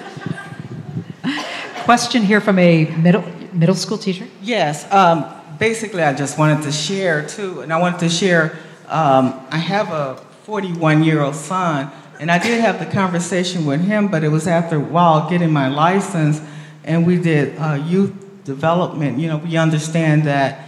Question 1.85 2.23
here 2.23 2.39
from 2.39 2.59
a 2.59 2.85
middle 2.97 3.25
middle 3.51 3.75
school 3.75 3.97
teacher. 3.97 4.27
Yes. 4.43 4.85
Um, 4.93 5.25
basically, 5.59 6.03
I 6.03 6.13
just 6.13 6.39
wanted 6.39 6.63
to 6.65 6.73
share 6.73 7.27
too, 7.27 7.63
and 7.63 7.73
I 7.73 7.81
wanted 7.81 8.01
to 8.01 8.11
share. 8.11 8.59
Um, 8.89 9.41
I 9.49 9.57
have 9.57 9.91
a 9.91 10.17
41 10.43 11.03
year 11.03 11.23
old 11.23 11.35
son, 11.35 11.91
and 12.21 12.31
I 12.31 12.37
did 12.37 12.61
have 12.61 12.79
the 12.79 12.85
conversation 12.85 13.65
with 13.65 13.81
him, 13.81 14.09
but 14.09 14.23
it 14.23 14.29
was 14.29 14.47
after 14.47 14.77
a 14.77 14.81
while 14.81 15.27
getting 15.31 15.51
my 15.51 15.69
license, 15.69 16.43
and 16.85 17.07
we 17.07 17.17
did 17.17 17.57
uh, 17.57 17.73
youth 17.87 18.13
development. 18.45 19.19
You 19.19 19.29
know, 19.29 19.39
we 19.39 19.57
understand 19.57 20.25
that 20.25 20.63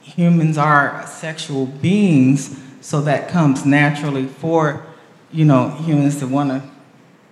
humans 0.00 0.58
are 0.58 1.06
sexual 1.06 1.66
beings, 1.66 2.58
so 2.80 3.00
that 3.02 3.28
comes 3.28 3.64
naturally 3.64 4.26
for 4.26 4.89
you 5.32 5.44
know 5.44 5.70
humans 5.70 6.18
to 6.18 6.26
want 6.26 6.50
to 6.50 6.62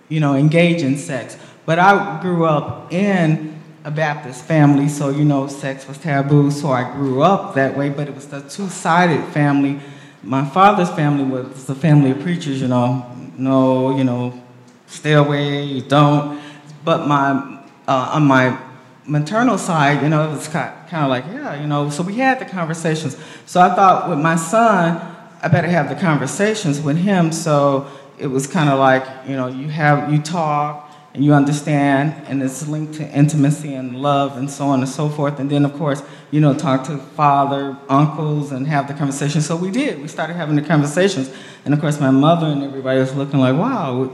you 0.09 0.19
know, 0.19 0.35
engage 0.35 0.81
in 0.81 0.97
sex. 0.97 1.37
But 1.65 1.79
I 1.79 2.19
grew 2.21 2.45
up 2.45 2.91
in 2.91 3.61
a 3.85 3.91
Baptist 3.91 4.43
family, 4.43 4.89
so 4.89 5.09
you 5.09 5.23
know, 5.23 5.47
sex 5.47 5.87
was 5.87 5.97
taboo. 5.99 6.51
So 6.51 6.71
I 6.71 6.91
grew 6.91 7.21
up 7.21 7.53
that 7.55 7.77
way. 7.77 7.89
But 7.89 8.07
it 8.07 8.15
was 8.15 8.31
a 8.33 8.41
two-sided 8.41 9.23
family. 9.31 9.79
My 10.23 10.43
father's 10.43 10.89
family 10.89 11.23
was 11.23 11.69
a 11.69 11.75
family 11.75 12.11
of 12.11 12.19
preachers. 12.19 12.59
You 12.59 12.67
know, 12.67 13.05
no, 13.37 13.95
you 13.95 14.03
know, 14.03 14.41
stay 14.87 15.13
away, 15.13 15.63
you 15.63 15.81
don't. 15.81 16.41
But 16.83 17.07
my 17.07 17.61
uh, 17.87 18.11
on 18.13 18.23
my 18.23 18.59
maternal 19.05 19.57
side, 19.57 20.01
you 20.01 20.09
know, 20.09 20.27
it 20.27 20.31
was 20.31 20.47
kind 20.47 20.73
of 20.91 21.09
like, 21.09 21.25
yeah, 21.27 21.59
you 21.61 21.67
know. 21.67 21.89
So 21.91 22.01
we 22.03 22.15
had 22.15 22.39
the 22.39 22.45
conversations. 22.45 23.15
So 23.45 23.61
I 23.61 23.73
thought 23.75 24.09
with 24.09 24.19
my 24.19 24.35
son, 24.35 25.17
I 25.41 25.47
better 25.47 25.67
have 25.67 25.89
the 25.89 25.95
conversations 25.95 26.81
with 26.81 26.97
him. 26.97 27.31
So 27.31 27.87
it 28.17 28.27
was 28.27 28.47
kind 28.47 28.69
of 28.69 28.79
like, 28.79 29.05
you 29.27 29.35
know, 29.35 29.47
you 29.47 29.69
have 29.69 30.11
you 30.11 30.19
talk, 30.21 30.89
and 31.13 31.25
you 31.25 31.33
understand, 31.33 32.13
and 32.27 32.41
it's 32.43 32.67
linked 32.67 32.93
to 32.95 33.17
intimacy 33.17 33.73
and 33.73 33.99
love 33.99 34.37
and 34.37 34.49
so 34.49 34.65
on 34.65 34.79
and 34.79 34.87
so 34.87 35.09
forth. 35.09 35.39
And 35.39 35.49
then, 35.49 35.65
of 35.65 35.73
course, 35.73 36.03
you 36.29 36.39
know, 36.39 36.53
talk 36.53 36.83
to 36.85 36.97
father, 36.97 37.75
uncles, 37.89 38.51
and 38.51 38.67
have 38.67 38.87
the 38.87 38.93
conversation. 38.93 39.41
So 39.41 39.55
we 39.55 39.71
did. 39.71 40.01
We 40.01 40.07
started 40.07 40.35
having 40.35 40.55
the 40.55 40.61
conversations. 40.61 41.31
And 41.65 41.73
of 41.73 41.79
course, 41.79 41.99
my 41.99 42.11
mother 42.11 42.47
and 42.47 42.63
everybody 42.63 42.99
was 42.99 43.15
looking 43.15 43.39
like, 43.39 43.55
wow, 43.55 44.05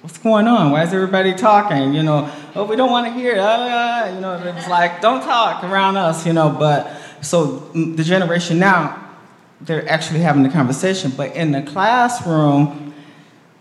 what's 0.00 0.18
going 0.18 0.46
on? 0.46 0.72
Why 0.72 0.84
is 0.84 0.94
everybody 0.94 1.34
talking? 1.34 1.92
You 1.92 2.02
know, 2.02 2.32
oh, 2.54 2.64
we 2.64 2.76
don't 2.76 2.90
want 2.90 3.06
to 3.08 3.12
hear 3.12 3.32
it. 3.32 3.38
Uh, 3.38 4.10
you 4.14 4.20
know, 4.20 4.42
it's 4.42 4.68
like, 4.68 5.02
don't 5.02 5.22
talk 5.22 5.62
around 5.64 5.98
us, 5.98 6.26
you 6.26 6.32
know. 6.32 6.48
But 6.48 6.90
so 7.20 7.58
mm, 7.74 7.94
the 7.94 8.04
generation 8.04 8.58
now, 8.58 9.07
they're 9.60 9.88
actually 9.88 10.20
having 10.20 10.42
the 10.42 10.48
conversation. 10.48 11.12
But 11.16 11.34
in 11.34 11.52
the 11.52 11.62
classroom, 11.62 12.94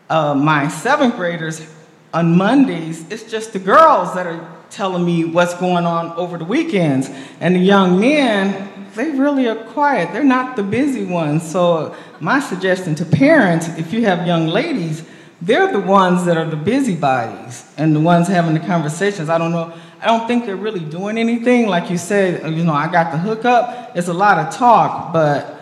uh, 0.10 0.36
my 0.36 0.68
seventh 0.68 1.16
graders 1.16 1.66
on 2.14 2.38
Mondays, 2.38 3.10
it's 3.10 3.30
just 3.30 3.54
the 3.54 3.60
girls 3.60 4.14
that 4.16 4.26
are 4.26 4.48
telling 4.70 5.06
me 5.06 5.26
what's 5.26 5.54
going 5.56 5.86
on 5.86 6.12
over 6.18 6.38
the 6.38 6.46
weekends. 6.46 7.10
And 7.40 7.56
the 7.56 7.60
young 7.60 8.00
men, 8.00 8.90
they 8.96 9.12
really 9.12 9.48
are 9.48 9.56
quiet. 9.56 10.12
They're 10.14 10.24
not 10.24 10.56
the 10.56 10.64
busy 10.64 11.06
ones. 11.06 11.50
So, 11.50 11.96
my 12.20 12.40
suggestion 12.40 12.96
to 12.96 13.06
parents 13.06 13.68
if 13.78 13.94
you 13.94 14.06
have 14.06 14.26
young 14.26 14.48
ladies, 14.48 15.04
they're 15.42 15.72
the 15.72 15.80
ones 15.80 16.26
that 16.26 16.36
are 16.36 16.50
the 16.50 16.56
busybodies 16.56 17.72
and 17.78 17.96
the 17.96 18.00
ones 18.00 18.28
having 18.28 18.56
the 18.56 18.60
conversations. 18.60 19.30
I 19.30 19.38
don't 19.38 19.52
know. 19.52 19.72
I 20.02 20.08
don't 20.08 20.28
think 20.28 20.46
they're 20.46 20.56
really 20.56 20.80
doing 20.80 21.18
anything. 21.18 21.68
Like 21.68 21.90
you 21.90 21.98
said, 21.98 22.44
you 22.56 22.64
know, 22.64 22.74
I 22.74 22.92
got 22.92 23.12
the 23.12 23.18
hookup. 23.18 23.96
It's 23.96 24.08
a 24.08 24.14
lot 24.14 24.38
of 24.40 24.54
talk, 24.54 25.14
but, 25.14 25.57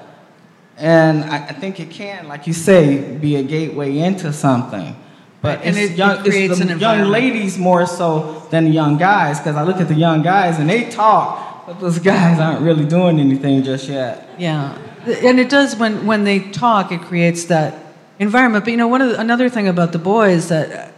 and 0.77 1.23
I, 1.23 1.47
I 1.47 1.53
think 1.53 1.79
it 1.79 1.89
can, 1.89 2.27
like 2.27 2.47
you 2.47 2.53
say, 2.53 3.17
be 3.17 3.37
a 3.37 3.43
gateway 3.43 3.97
into 3.97 4.33
something. 4.33 4.95
But 5.41 5.61
and 5.61 5.77
it's 5.77 5.91
it, 5.91 5.97
young, 5.97 6.17
it 6.17 6.29
creates 6.29 6.59
it's 6.59 6.65
the 6.65 6.73
an 6.73 6.79
young 6.79 7.07
ladies 7.09 7.57
more 7.57 7.85
so 7.85 8.47
than 8.49 8.65
the 8.65 8.71
young 8.71 8.97
guys, 8.97 9.39
because 9.39 9.55
I 9.55 9.63
look 9.63 9.77
at 9.77 9.87
the 9.87 9.93
young 9.95 10.23
guys 10.23 10.59
and 10.59 10.69
they 10.69 10.89
talk, 10.89 11.65
but 11.67 11.79
those 11.79 11.99
guys 11.99 12.39
aren't 12.39 12.61
really 12.61 12.85
doing 12.85 13.19
anything 13.19 13.63
just 13.63 13.87
yet. 13.87 14.27
Yeah, 14.39 14.77
and 15.05 15.39
it 15.39 15.49
does 15.49 15.75
when 15.75 16.05
when 16.07 16.23
they 16.23 16.39
talk, 16.39 16.91
it 16.91 17.01
creates 17.01 17.45
that 17.45 17.75
environment. 18.17 18.65
But 18.65 18.71
you 18.71 18.77
know, 18.77 18.87
one 18.87 19.01
of 19.01 19.09
the, 19.11 19.19
another 19.19 19.49
thing 19.49 19.67
about 19.67 19.91
the 19.91 19.99
boys 19.99 20.49
that 20.49 20.91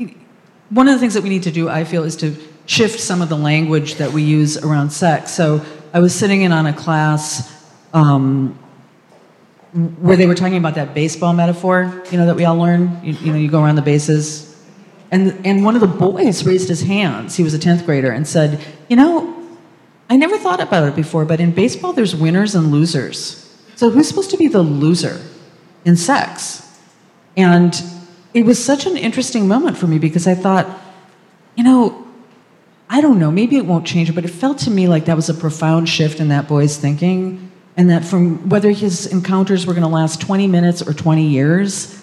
uh, 0.00 0.04
one 0.68 0.86
of 0.86 0.94
the 0.94 1.00
things 1.00 1.14
that 1.14 1.22
we 1.22 1.30
need 1.30 1.44
to 1.44 1.50
do, 1.50 1.68
I 1.68 1.84
feel, 1.84 2.04
is 2.04 2.14
to 2.16 2.36
shift 2.66 3.00
some 3.00 3.22
of 3.22 3.30
the 3.30 3.38
language 3.38 3.94
that 3.94 4.12
we 4.12 4.22
use 4.22 4.58
around 4.58 4.90
sex. 4.90 5.32
So 5.32 5.64
I 5.94 6.00
was 6.00 6.14
sitting 6.14 6.42
in 6.42 6.52
on 6.52 6.66
a 6.66 6.74
class. 6.74 7.54
Um, 7.94 8.58
where 9.72 10.16
they 10.16 10.26
were 10.26 10.34
talking 10.34 10.56
about 10.56 10.74
that 10.76 10.94
baseball 10.94 11.32
metaphor, 11.32 12.02
you 12.10 12.18
know, 12.18 12.26
that 12.26 12.36
we 12.36 12.44
all 12.44 12.56
learn. 12.56 13.00
You, 13.02 13.12
you 13.14 13.32
know, 13.32 13.38
you 13.38 13.50
go 13.50 13.62
around 13.62 13.76
the 13.76 13.82
bases, 13.82 14.56
and 15.10 15.44
and 15.46 15.64
one 15.64 15.74
of 15.74 15.80
the 15.80 15.86
boys 15.86 16.44
raised 16.44 16.68
his 16.68 16.82
hands. 16.82 17.36
He 17.36 17.42
was 17.42 17.54
a 17.54 17.58
tenth 17.58 17.84
grader 17.84 18.10
and 18.10 18.26
said, 18.26 18.60
"You 18.88 18.96
know, 18.96 19.46
I 20.08 20.16
never 20.16 20.38
thought 20.38 20.60
about 20.60 20.88
it 20.88 20.96
before, 20.96 21.24
but 21.24 21.40
in 21.40 21.52
baseball, 21.52 21.92
there's 21.92 22.16
winners 22.16 22.54
and 22.54 22.70
losers. 22.70 23.44
So 23.76 23.90
who's 23.90 24.08
supposed 24.08 24.30
to 24.30 24.36
be 24.36 24.48
the 24.48 24.62
loser 24.62 25.20
in 25.84 25.96
sex?" 25.96 26.64
And 27.36 27.80
it 28.34 28.44
was 28.44 28.62
such 28.62 28.86
an 28.86 28.96
interesting 28.96 29.48
moment 29.48 29.76
for 29.76 29.86
me 29.86 29.98
because 29.98 30.26
I 30.26 30.34
thought, 30.34 30.66
you 31.54 31.64
know, 31.64 32.06
I 32.90 33.00
don't 33.00 33.18
know, 33.18 33.30
maybe 33.30 33.56
it 33.56 33.66
won't 33.66 33.86
change, 33.86 34.14
but 34.14 34.24
it 34.24 34.28
felt 34.28 34.58
to 34.58 34.70
me 34.70 34.88
like 34.88 35.04
that 35.04 35.16
was 35.16 35.28
a 35.28 35.34
profound 35.34 35.88
shift 35.88 36.20
in 36.20 36.28
that 36.28 36.48
boy's 36.48 36.76
thinking. 36.78 37.47
And 37.78 37.88
that 37.88 38.04
from 38.04 38.48
whether 38.50 38.70
his 38.70 39.06
encounters 39.06 39.64
were 39.64 39.72
going 39.72 39.82
to 39.82 39.88
last 39.88 40.20
20 40.20 40.46
minutes 40.48 40.82
or 40.82 40.92
20 40.92 41.26
years, 41.26 41.94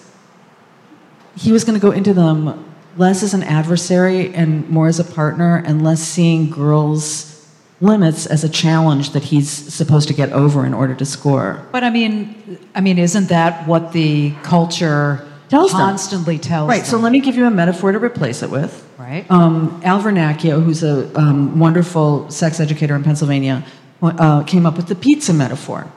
he 1.37 1.51
was 1.51 1.63
going 1.63 1.79
to 1.79 1.85
go 1.85 1.91
into 1.91 2.13
them 2.13 2.65
less 2.97 3.21
as 3.21 3.33
an 3.33 3.43
adversary 3.43 4.33
and 4.33 4.67
more 4.69 4.87
as 4.87 4.99
a 4.99 5.03
partner, 5.03 5.57
and 5.65 5.83
less 5.83 6.01
seeing 6.01 6.49
girls' 6.49 7.45
limits 7.81 8.25
as 8.25 8.43
a 8.43 8.49
challenge 8.49 9.11
that 9.11 9.23
he's 9.23 9.49
supposed 9.49 10.07
to 10.07 10.13
get 10.13 10.31
over 10.31 10.65
in 10.65 10.73
order 10.73 10.95
to 10.95 11.05
score. 11.05 11.65
But 11.71 11.83
I 11.83 11.89
mean, 11.89 12.57
I 12.73 12.81
mean, 12.81 12.97
isn't 12.97 13.27
that 13.27 13.67
what 13.67 13.91
the 13.91 14.31
culture 14.43 15.27
Tells 15.49 15.71
them. 15.71 15.81
constantly 15.81 16.39
tells 16.39 16.67
Right, 16.69 16.85
so 16.85 16.97
let 16.97 17.11
me 17.11 17.19
give 17.19 17.35
you 17.35 17.45
a 17.45 17.51
metaphor 17.51 17.91
to 17.91 17.99
replace 17.99 18.41
it 18.41 18.49
with. 18.49 18.83
Right. 18.97 19.29
Um, 19.29 19.79
Al 19.83 20.01
Vernacchio, 20.01 20.63
who's 20.63 20.81
a 20.81 21.15
um, 21.19 21.59
wonderful 21.59 22.29
sex 22.31 22.59
educator 22.59 22.95
in 22.95 23.03
Pennsylvania, 23.03 23.63
uh, 24.01 24.43
came 24.43 24.65
up 24.65 24.77
with 24.77 24.87
the 24.87 24.95
pizza 24.95 25.33
metaphor. 25.33 25.91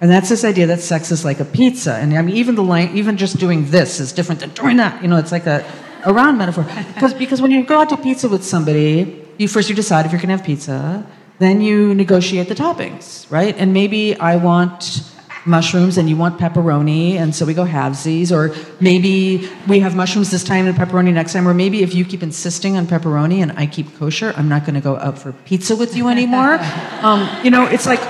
And 0.00 0.10
that's 0.10 0.30
this 0.30 0.44
idea 0.44 0.66
that 0.68 0.80
sex 0.80 1.10
is 1.10 1.24
like 1.24 1.40
a 1.40 1.44
pizza. 1.44 1.94
And 1.94 2.16
I 2.16 2.22
mean, 2.22 2.36
even, 2.36 2.54
the 2.54 2.62
line, 2.62 2.96
even 2.96 3.16
just 3.16 3.38
doing 3.38 3.70
this 3.70 4.00
is 4.00 4.12
different 4.12 4.40
than 4.40 4.50
doing 4.50 4.78
that. 4.78 5.02
You 5.02 5.08
know, 5.08 5.16
it's 5.16 5.32
like 5.32 5.46
a, 5.46 5.64
a 6.04 6.12
round 6.12 6.38
metaphor. 6.38 6.64
Because, 6.94 7.12
because 7.12 7.42
when 7.42 7.50
you 7.50 7.64
go 7.64 7.80
out 7.80 7.90
to 7.90 7.98
pizza 7.98 8.28
with 8.28 8.42
somebody, 8.44 9.26
you 9.36 9.46
first 9.46 9.68
you 9.68 9.74
decide 9.74 10.06
if 10.06 10.12
you're 10.12 10.20
going 10.20 10.30
to 10.30 10.36
have 10.36 10.46
pizza, 10.46 11.06
then 11.38 11.60
you 11.60 11.94
negotiate 11.94 12.48
the 12.48 12.54
toppings, 12.54 13.30
right? 13.30 13.54
And 13.58 13.72
maybe 13.74 14.16
I 14.18 14.36
want 14.36 15.09
mushrooms 15.46 15.98
and 15.98 16.08
you 16.08 16.16
want 16.16 16.38
pepperoni, 16.38 17.14
and 17.14 17.34
so 17.34 17.46
we 17.46 17.54
go 17.54 17.64
halvesies. 17.64 18.30
Or 18.30 18.54
maybe 18.80 19.48
we 19.68 19.80
have 19.80 19.96
mushrooms 19.96 20.30
this 20.30 20.44
time 20.44 20.66
and 20.66 20.76
pepperoni 20.76 21.12
next 21.12 21.32
time. 21.32 21.48
Or 21.48 21.54
maybe 21.54 21.82
if 21.82 21.94
you 21.94 22.04
keep 22.04 22.22
insisting 22.22 22.76
on 22.76 22.86
pepperoni 22.86 23.42
and 23.42 23.52
I 23.52 23.66
keep 23.66 23.96
kosher, 23.98 24.32
I'm 24.36 24.48
not 24.48 24.64
going 24.64 24.74
to 24.74 24.80
go 24.80 24.96
out 24.96 25.18
for 25.18 25.32
pizza 25.32 25.76
with 25.76 25.96
you 25.96 26.08
anymore. 26.08 26.58
um, 27.02 27.28
you 27.44 27.50
know, 27.50 27.66
it's 27.66 27.86
like 27.86 28.00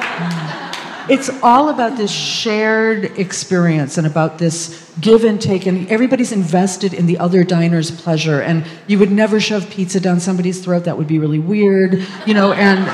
it's 1.10 1.28
all 1.42 1.70
about 1.70 1.96
this 1.96 2.10
shared 2.10 3.18
experience 3.18 3.98
and 3.98 4.06
about 4.06 4.38
this 4.38 4.88
give 5.00 5.24
and 5.24 5.40
take 5.40 5.66
and 5.66 5.88
everybody's 5.88 6.30
invested 6.30 6.94
in 6.94 7.06
the 7.06 7.18
other 7.18 7.42
diner's 7.42 7.90
pleasure 7.90 8.40
and 8.40 8.64
you 8.86 8.96
would 8.98 9.10
never 9.10 9.40
shove 9.40 9.68
pizza 9.70 9.98
down 9.98 10.20
somebody's 10.20 10.62
throat 10.62 10.84
that 10.84 10.96
would 10.96 11.08
be 11.08 11.18
really 11.18 11.38
weird 11.38 12.06
you 12.26 12.34
know 12.34 12.52
and 12.52 12.86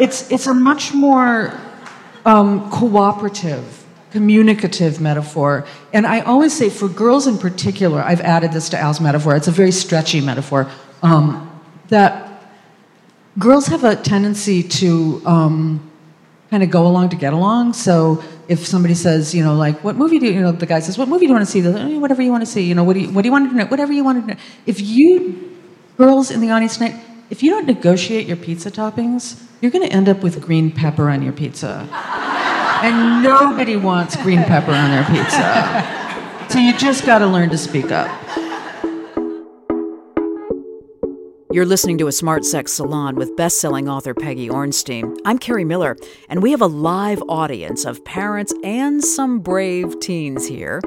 it's 0.00 0.30
it's 0.30 0.46
a 0.46 0.54
much 0.54 0.94
more 0.94 1.52
um, 2.24 2.70
cooperative 2.70 3.84
communicative 4.10 5.00
metaphor 5.00 5.64
and 5.92 6.06
i 6.06 6.20
always 6.20 6.52
say 6.52 6.68
for 6.68 6.86
girls 6.86 7.26
in 7.26 7.38
particular 7.38 8.02
i've 8.02 8.20
added 8.20 8.52
this 8.52 8.68
to 8.68 8.78
al's 8.78 9.00
metaphor 9.00 9.34
it's 9.34 9.48
a 9.48 9.52
very 9.52 9.72
stretchy 9.72 10.20
metaphor 10.20 10.70
um, 11.02 11.48
that 11.88 12.28
girls 13.38 13.66
have 13.66 13.84
a 13.84 13.96
tendency 13.96 14.62
to 14.62 15.22
um, 15.24 15.90
kind 16.50 16.62
of 16.62 16.70
go 16.70 16.86
along 16.86 17.08
to 17.08 17.16
get 17.16 17.32
along. 17.32 17.72
So 17.72 18.22
if 18.46 18.66
somebody 18.66 18.94
says, 18.94 19.34
you 19.34 19.42
know, 19.42 19.54
like, 19.54 19.82
what 19.82 19.96
movie 19.96 20.18
do 20.18 20.26
you, 20.26 20.32
you 20.32 20.40
know, 20.42 20.52
the 20.52 20.66
guy 20.66 20.80
says, 20.80 20.98
what 20.98 21.08
movie 21.08 21.26
do 21.26 21.28
you 21.28 21.32
want 21.32 21.46
to 21.46 21.50
see? 21.50 21.62
The, 21.62 21.72
"Eh, 21.78 21.98
whatever 21.98 22.20
you 22.20 22.30
want 22.30 22.42
to 22.42 22.50
see. 22.50 22.62
You 22.62 22.74
know, 22.74 22.84
what 22.84 22.92
do 22.92 23.00
you, 23.00 23.10
what 23.10 23.22
do 23.22 23.28
you 23.28 23.32
want 23.32 23.50
to 23.50 23.56
know? 23.56 23.66
Whatever 23.66 23.92
you 23.92 24.04
want 24.04 24.20
to 24.20 24.34
know. 24.34 24.40
If 24.66 24.80
you, 24.80 25.58
girls 25.96 26.30
in 26.30 26.40
the 26.40 26.50
audience 26.50 26.76
tonight, 26.76 26.96
if 27.32 27.42
you 27.42 27.48
don't 27.48 27.64
negotiate 27.64 28.26
your 28.26 28.36
pizza 28.36 28.70
toppings, 28.70 29.42
you're 29.62 29.70
going 29.70 29.88
to 29.88 29.90
end 29.90 30.06
up 30.06 30.22
with 30.22 30.38
green 30.42 30.70
pepper 30.70 31.08
on 31.08 31.22
your 31.22 31.32
pizza. 31.32 31.88
and 32.84 33.22
nobody 33.22 33.74
wants 33.74 34.16
green 34.16 34.44
pepper 34.44 34.72
on 34.72 34.90
their 34.90 35.04
pizza. 35.04 36.46
So 36.50 36.58
you 36.58 36.76
just 36.76 37.06
got 37.06 37.20
to 37.20 37.26
learn 37.26 37.48
to 37.48 37.56
speak 37.56 37.90
up. 37.90 38.10
You're 41.52 41.66
listening 41.66 41.98
to 41.98 42.06
a 42.06 42.12
Smart 42.12 42.46
Sex 42.46 42.72
Salon 42.72 43.14
with 43.14 43.36
best-selling 43.36 43.86
author 43.86 44.14
Peggy 44.14 44.48
Orenstein. 44.48 45.18
I'm 45.26 45.38
Kerri 45.38 45.66
Miller, 45.66 45.98
and 46.30 46.42
we 46.42 46.50
have 46.50 46.62
a 46.62 46.66
live 46.66 47.22
audience 47.28 47.84
of 47.84 48.02
parents 48.06 48.54
and 48.64 49.04
some 49.04 49.40
brave 49.40 50.00
teens 50.00 50.46
here. 50.46 50.80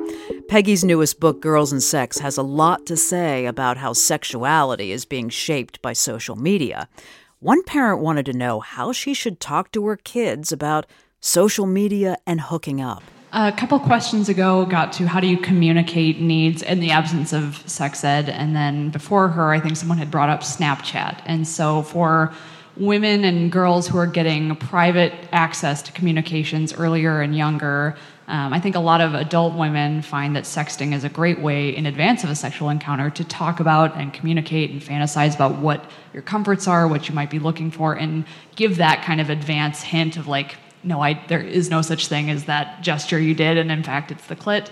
Peggy's 0.50 0.84
newest 0.84 1.20
book, 1.20 1.40
Girls 1.40 1.72
and 1.72 1.84
Sex, 1.84 2.18
has 2.18 2.36
a 2.36 2.42
lot 2.42 2.88
to 2.88 2.98
say 2.98 3.46
about 3.46 3.78
how 3.78 3.94
sexuality 3.94 4.92
is 4.92 5.06
being 5.06 5.30
shaped 5.30 5.84
by 5.84 5.94
social 5.94 6.36
media. 6.36 6.90
One 7.38 7.62
parent 7.62 8.02
wanted 8.02 8.26
to 8.26 8.34
know 8.34 8.60
how 8.60 8.92
she 8.92 9.14
should 9.14 9.40
talk 9.40 9.72
to 9.74 9.86
her 9.86 9.98
kids 9.98 10.52
about 10.52 10.88
social 11.20 11.68
media 11.68 12.18
and 12.26 12.42
hooking 12.42 12.82
up. 12.82 13.04
A 13.38 13.52
couple 13.52 13.78
questions 13.82 14.30
ago 14.30 14.66
got 14.66 14.94
to 14.94 15.08
how 15.08 15.20
do 15.20 15.28
you 15.28 15.38
communicate 15.38 16.22
needs 16.22 16.62
in 16.62 16.80
the 16.80 16.92
absence 16.92 17.34
of 17.34 17.62
sex 17.70 18.02
ed, 18.02 18.30
and 18.30 18.56
then 18.56 18.92
before 18.92 19.28
her, 19.28 19.52
I 19.52 19.60
think 19.60 19.76
someone 19.76 19.98
had 19.98 20.10
brought 20.10 20.30
up 20.30 20.40
Snapchat. 20.40 21.22
And 21.26 21.46
so 21.46 21.82
for 21.82 22.34
women 22.78 23.26
and 23.26 23.52
girls 23.52 23.90
who 23.90 23.98
are 23.98 24.08
getting 24.08 24.56
private 24.56 25.12
access 25.34 25.82
to 25.82 25.92
communications 25.92 26.74
earlier 26.74 27.20
and 27.20 27.36
younger, 27.36 27.98
um, 28.30 28.54
I 28.54 28.62
think 28.62 28.78
a 28.78 28.80
lot 28.80 29.02
of 29.02 29.14
adult 29.14 29.54
women 29.56 30.02
find 30.02 30.34
that 30.38 30.46
sexting 30.46 30.94
is 30.94 31.04
a 31.04 31.10
great 31.10 31.40
way 31.42 31.76
in 31.76 31.88
advance 31.88 32.24
of 32.24 32.30
a 32.30 32.36
sexual 32.36 32.70
encounter 32.70 33.10
to 33.10 33.26
talk 33.26 33.60
about 33.60 33.98
and 33.98 34.14
communicate 34.14 34.72
and 34.72 34.82
fantasize 34.82 35.36
about 35.36 35.58
what 35.58 35.92
your 36.14 36.24
comforts 36.24 36.70
are, 36.70 36.88
what 36.88 37.10
you 37.10 37.14
might 37.14 37.30
be 37.30 37.40
looking 37.40 37.70
for, 37.70 37.96
and 37.96 38.24
give 38.56 38.78
that 38.78 39.04
kind 39.04 39.20
of 39.20 39.30
advance 39.30 39.82
hint 39.82 40.16
of 40.16 40.26
like, 40.26 40.56
no, 40.86 41.02
I, 41.02 41.22
there 41.28 41.42
is 41.42 41.70
no 41.70 41.82
such 41.82 42.08
thing 42.08 42.30
as 42.30 42.46
that 42.46 42.82
gesture 42.82 43.20
you 43.20 43.34
did, 43.34 43.58
and 43.58 43.72
in 43.72 43.84
fact, 43.84 44.12
it's 44.12 44.26
the 44.28 44.36
clit. 44.36 44.70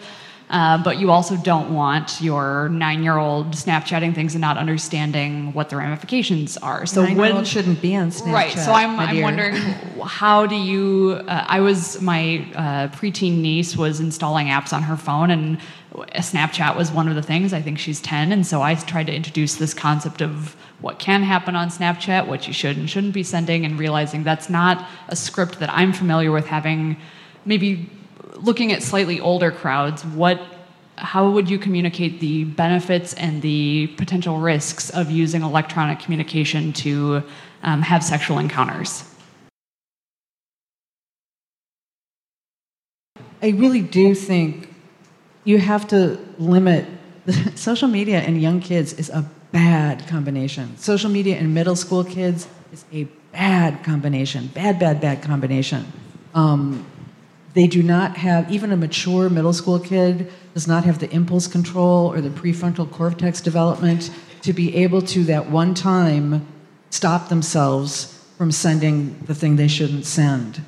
Uh, 0.50 0.78
but 0.84 1.00
you 1.00 1.10
also 1.10 1.36
don't 1.38 1.74
want 1.74 2.22
your 2.22 2.70
nine-year-old 2.70 3.54
Snapchatting 3.54 4.14
things 4.14 4.36
and 4.36 4.42
not 4.42 4.58
understanding 4.58 5.52
what 5.54 5.70
the 5.70 5.76
ramifications 5.78 6.58
are. 6.58 6.86
So 6.86 7.02
when 7.02 7.44
shouldn't 7.46 7.82
be 7.82 7.96
on 7.96 8.12
Snapchat. 8.12 8.34
Right. 8.34 8.52
So 8.52 8.72
I'm, 8.72 9.00
I'm 9.00 9.22
wondering 9.22 9.56
how 10.06 10.46
do 10.46 10.56
you? 10.56 11.22
Uh, 11.28 11.46
I 11.48 11.62
was 11.62 12.02
my 12.02 12.46
uh, 12.56 12.88
preteen 12.90 13.38
niece 13.40 13.76
was 13.76 14.00
installing 14.00 14.48
apps 14.48 14.74
on 14.74 14.84
her 14.84 14.98
phone, 14.98 15.32
and 15.32 15.58
Snapchat 15.94 16.76
was 16.76 16.92
one 16.92 17.08
of 17.08 17.16
the 17.16 17.22
things. 17.22 17.54
I 17.54 17.62
think 17.62 17.78
she's 17.78 18.02
10, 18.02 18.32
and 18.32 18.46
so 18.46 18.62
I 18.62 18.76
tried 18.76 19.08
to 19.08 19.14
introduce 19.14 19.56
this 19.56 19.74
concept 19.74 20.22
of 20.22 20.56
what 20.82 21.00
can 21.00 21.24
happen 21.24 21.56
on 21.56 21.70
Snapchat, 21.70 22.28
what 22.28 22.48
you 22.48 22.54
should 22.54 22.78
and 22.78 22.90
shouldn't 22.90 23.14
be 23.14 23.24
sending, 23.24 23.64
and 23.64 23.78
realizing 23.78 24.24
that's 24.24 24.50
not 24.50 24.88
a 25.08 25.16
script 25.16 25.60
that 25.60 25.70
I'm 25.70 25.94
familiar 25.94 26.32
with. 26.32 26.48
Having 26.48 26.98
maybe 27.46 27.90
looking 28.36 28.72
at 28.72 28.82
slightly 28.82 29.20
older 29.20 29.52
crowds, 29.52 30.04
what 30.06 30.42
how 30.96 31.30
would 31.30 31.50
you 31.50 31.58
communicate 31.58 32.20
the 32.20 32.44
benefits 32.44 33.14
and 33.16 33.42
the 33.42 33.88
potential 33.98 34.38
risks 34.38 34.90
of 34.92 35.10
using 35.10 35.42
electronic 35.42 36.00
communication 36.00 36.72
to 36.72 37.24
um, 37.64 37.82
have 37.82 38.04
sexual 38.04 38.38
encounters? 38.38 39.04
I 43.42 43.50
really 43.50 43.82
do 43.82 44.16
think 44.16 44.73
you 45.44 45.58
have 45.60 45.88
to 45.90 46.18
limit 46.38 46.86
social 47.56 47.88
media 47.88 48.20
and 48.20 48.42
young 48.42 48.60
kids 48.60 48.94
is 48.94 49.10
a 49.10 49.30
bad 49.52 50.08
combination. 50.08 50.76
Social 50.78 51.10
media 51.10 51.38
and 51.38 51.54
middle 51.54 51.76
school 51.76 52.04
kids 52.04 52.48
is 52.72 52.86
a 52.92 53.06
bad 53.32 53.84
combination. 53.84 54.48
Bad, 54.48 54.80
bad, 54.80 55.00
bad 55.00 55.22
combination. 55.22 55.86
Um, 56.34 56.86
they 57.54 57.68
do 57.68 57.84
not 57.84 58.18
have 58.18 58.52
even 58.52 58.72
a 58.72 58.78
mature 58.78 59.30
middle 59.30 59.54
school 59.54 59.80
kid 59.80 60.32
does 60.54 60.68
not 60.68 60.86
have 60.86 61.00
the 61.00 61.10
impulse 61.12 61.48
control 61.48 62.12
or 62.12 62.20
the 62.20 62.30
prefrontal 62.30 62.90
cortex 62.90 63.42
development 63.42 64.10
to 64.42 64.54
be 64.54 64.76
able 64.76 65.02
to 65.02 65.24
that 65.26 65.50
one 65.50 65.74
time 65.74 66.46
stop 66.90 67.30
themselves 67.30 68.10
from 68.38 68.52
sending 68.52 69.18
the 69.26 69.36
thing 69.36 69.56
they 69.56 69.68
shouldn't 69.68 70.06
send. 70.06 70.62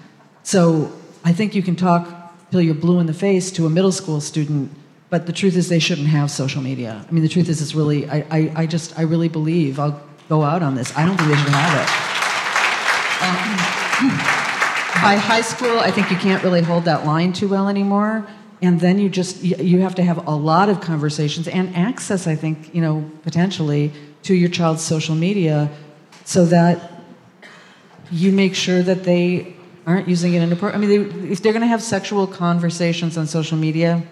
So 0.44 0.91
I 1.24 1.34
think 1.34 1.55
you 1.55 1.63
can 1.63 1.75
talk 1.75 2.25
you're 2.62 2.76
blue 2.76 3.00
in 3.00 3.06
the 3.06 3.14
face 3.14 3.52
to 3.52 3.66
a 3.66 3.70
middle 3.70 3.92
school 3.92 4.22
student, 4.22 4.72
but 5.10 5.26
the 5.26 5.34
truth 5.34 5.56
is 5.56 5.70
they 5.70 5.80
shouldn't 5.80 6.08
have 6.08 6.30
social 6.32 6.62
media. 6.62 7.06
I 7.08 7.12
mean, 7.12 7.24
the 7.24 7.30
truth 7.30 7.50
is, 7.50 7.62
it's 7.62 7.76
really, 7.76 8.10
I, 8.10 8.26
I, 8.30 8.52
I 8.56 8.66
just, 8.66 8.98
I 8.98 9.04
really 9.04 9.30
believe, 9.30 9.80
I'll 9.80 10.02
go 10.30 10.44
out 10.44 10.64
on 10.64 10.76
this, 10.76 10.96
I 10.98 11.06
don't 11.06 11.18
think 11.18 11.30
they 11.30 11.36
should 11.36 11.50
have 11.50 11.82
it. 11.82 11.90
Um, 13.26 14.18
by 15.02 15.16
high 15.16 15.42
school, 15.42 15.80
I 15.80 15.92
think 15.92 16.10
you 16.10 16.18
can't 16.18 16.44
really 16.44 16.62
hold 16.62 16.86
that 16.86 17.06
line 17.06 17.34
too 17.34 17.48
well 17.48 17.68
anymore. 17.68 18.28
And 18.62 18.80
then 18.80 18.98
you 18.98 19.10
just 19.10 19.44
you 19.44 19.82
have 19.82 19.96
to 19.96 20.04
have 20.04 20.26
a 20.28 20.36
lot 20.36 20.70
of 20.70 20.82
conversations 20.82 21.48
and 21.48 21.76
access, 21.76 22.26
I 22.26 22.36
think, 22.36 22.74
you 22.74 22.82
know, 22.82 23.10
potentially 23.22 23.92
to 24.24 24.34
your 24.34 24.50
child's 24.50 24.82
social 24.82 25.14
media, 25.14 25.70
so 26.24 26.46
that 26.46 27.04
you 28.12 28.32
make 28.32 28.56
sure 28.56 28.82
that 28.82 29.04
they 29.04 29.56
aren't 29.86 30.08
using 30.08 30.34
it 30.34 30.42
inappropriately. 30.42 30.96
I 30.96 30.98
mean, 30.98 31.22
they, 31.22 31.32
if 31.32 31.42
they're 31.42 31.54
going 31.54 31.62
to 31.62 31.68
have 31.68 31.84
sexual 31.84 32.27
conversations 32.27 33.18
on 33.18 33.27
social 33.27 33.58
media, 33.58 34.04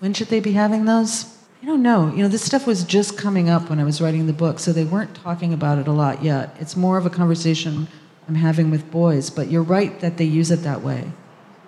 when 0.00 0.14
should 0.14 0.28
they 0.28 0.40
be 0.40 0.52
having 0.52 0.84
those? 0.84 1.24
I 1.62 1.66
don't 1.66 1.82
know. 1.82 2.12
You 2.14 2.22
know, 2.22 2.28
this 2.28 2.44
stuff 2.44 2.66
was 2.66 2.84
just 2.84 3.18
coming 3.18 3.48
up 3.48 3.70
when 3.70 3.80
I 3.80 3.84
was 3.84 4.00
writing 4.00 4.26
the 4.26 4.32
book, 4.32 4.58
so 4.58 4.72
they 4.72 4.84
weren't 4.84 5.14
talking 5.14 5.52
about 5.52 5.78
it 5.78 5.88
a 5.88 5.92
lot 5.92 6.22
yet. 6.22 6.56
It's 6.60 6.76
more 6.76 6.96
of 6.96 7.06
a 7.06 7.10
conversation 7.10 7.88
I'm 8.28 8.34
having 8.34 8.70
with 8.70 8.90
boys, 8.90 9.30
but 9.30 9.50
you're 9.50 9.62
right 9.62 9.98
that 10.00 10.16
they 10.16 10.24
use 10.24 10.50
it 10.50 10.62
that 10.62 10.82
way. 10.82 11.10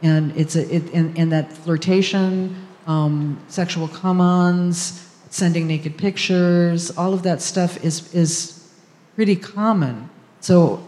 And 0.02 0.36
it's 0.36 0.54
a, 0.54 0.72
it, 0.72 0.92
and, 0.92 1.18
and 1.18 1.32
that 1.32 1.52
flirtation, 1.52 2.54
um, 2.86 3.40
sexual 3.48 3.88
come-ons, 3.88 5.04
sending 5.30 5.66
naked 5.66 5.98
pictures, 5.98 6.90
all 6.92 7.12
of 7.12 7.22
that 7.24 7.42
stuff 7.42 7.84
is 7.84 8.14
is 8.14 8.70
pretty 9.14 9.36
common. 9.36 10.08
So 10.40 10.87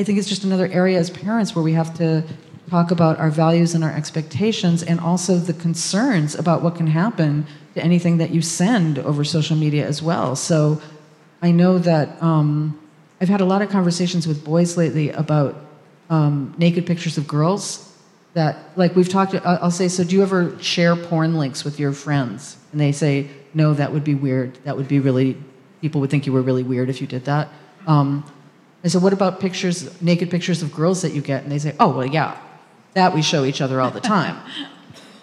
I 0.00 0.02
think 0.02 0.18
it's 0.18 0.30
just 0.30 0.44
another 0.44 0.66
area 0.68 0.98
as 0.98 1.10
parents 1.10 1.54
where 1.54 1.62
we 1.62 1.74
have 1.74 1.92
to 1.98 2.24
talk 2.70 2.90
about 2.90 3.18
our 3.18 3.28
values 3.28 3.74
and 3.74 3.84
our 3.84 3.92
expectations 3.92 4.82
and 4.82 4.98
also 4.98 5.36
the 5.36 5.52
concerns 5.52 6.34
about 6.34 6.62
what 6.62 6.74
can 6.74 6.86
happen 6.86 7.46
to 7.74 7.84
anything 7.84 8.16
that 8.16 8.30
you 8.30 8.40
send 8.40 8.98
over 8.98 9.24
social 9.24 9.58
media 9.58 9.86
as 9.86 10.00
well. 10.02 10.36
So 10.36 10.80
I 11.42 11.50
know 11.50 11.76
that 11.76 12.22
um, 12.22 12.80
I've 13.20 13.28
had 13.28 13.42
a 13.42 13.44
lot 13.44 13.60
of 13.60 13.68
conversations 13.68 14.26
with 14.26 14.42
boys 14.42 14.78
lately 14.78 15.10
about 15.10 15.54
um, 16.08 16.54
naked 16.56 16.86
pictures 16.86 17.18
of 17.18 17.28
girls 17.28 17.94
that 18.32 18.56
like 18.76 18.96
we've 18.96 19.08
talked 19.08 19.34
i'll 19.34 19.72
say 19.72 19.88
so 19.88 20.04
do 20.04 20.14
you 20.14 20.22
ever 20.22 20.56
share 20.62 20.96
porn 20.96 21.34
links 21.34 21.62
with 21.62 21.78
your 21.78 21.92
friends? 21.92 22.56
And 22.72 22.80
they 22.80 22.92
say 22.92 23.28
no 23.52 23.74
that 23.74 23.92
would 23.92 24.04
be 24.04 24.14
weird. 24.14 24.54
That 24.64 24.78
would 24.78 24.88
be 24.88 24.98
really 24.98 25.36
people 25.82 26.00
would 26.00 26.08
think 26.08 26.24
you 26.24 26.32
were 26.32 26.40
really 26.40 26.62
weird 26.62 26.88
if 26.88 27.02
you 27.02 27.06
did 27.06 27.26
that. 27.26 27.48
Um, 27.86 28.24
i 28.84 28.88
said 28.88 29.02
what 29.02 29.12
about 29.12 29.40
pictures 29.40 30.00
naked 30.02 30.30
pictures 30.30 30.62
of 30.62 30.72
girls 30.72 31.02
that 31.02 31.12
you 31.12 31.20
get? 31.20 31.42
And 31.42 31.52
they 31.52 31.58
say 31.58 31.74
oh 31.80 31.90
well 31.96 32.06
yeah 32.06 32.38
that 32.94 33.14
we 33.14 33.22
show 33.22 33.44
each 33.44 33.60
other 33.60 33.80
all 33.80 33.90
the 33.90 34.00
time. 34.00 34.36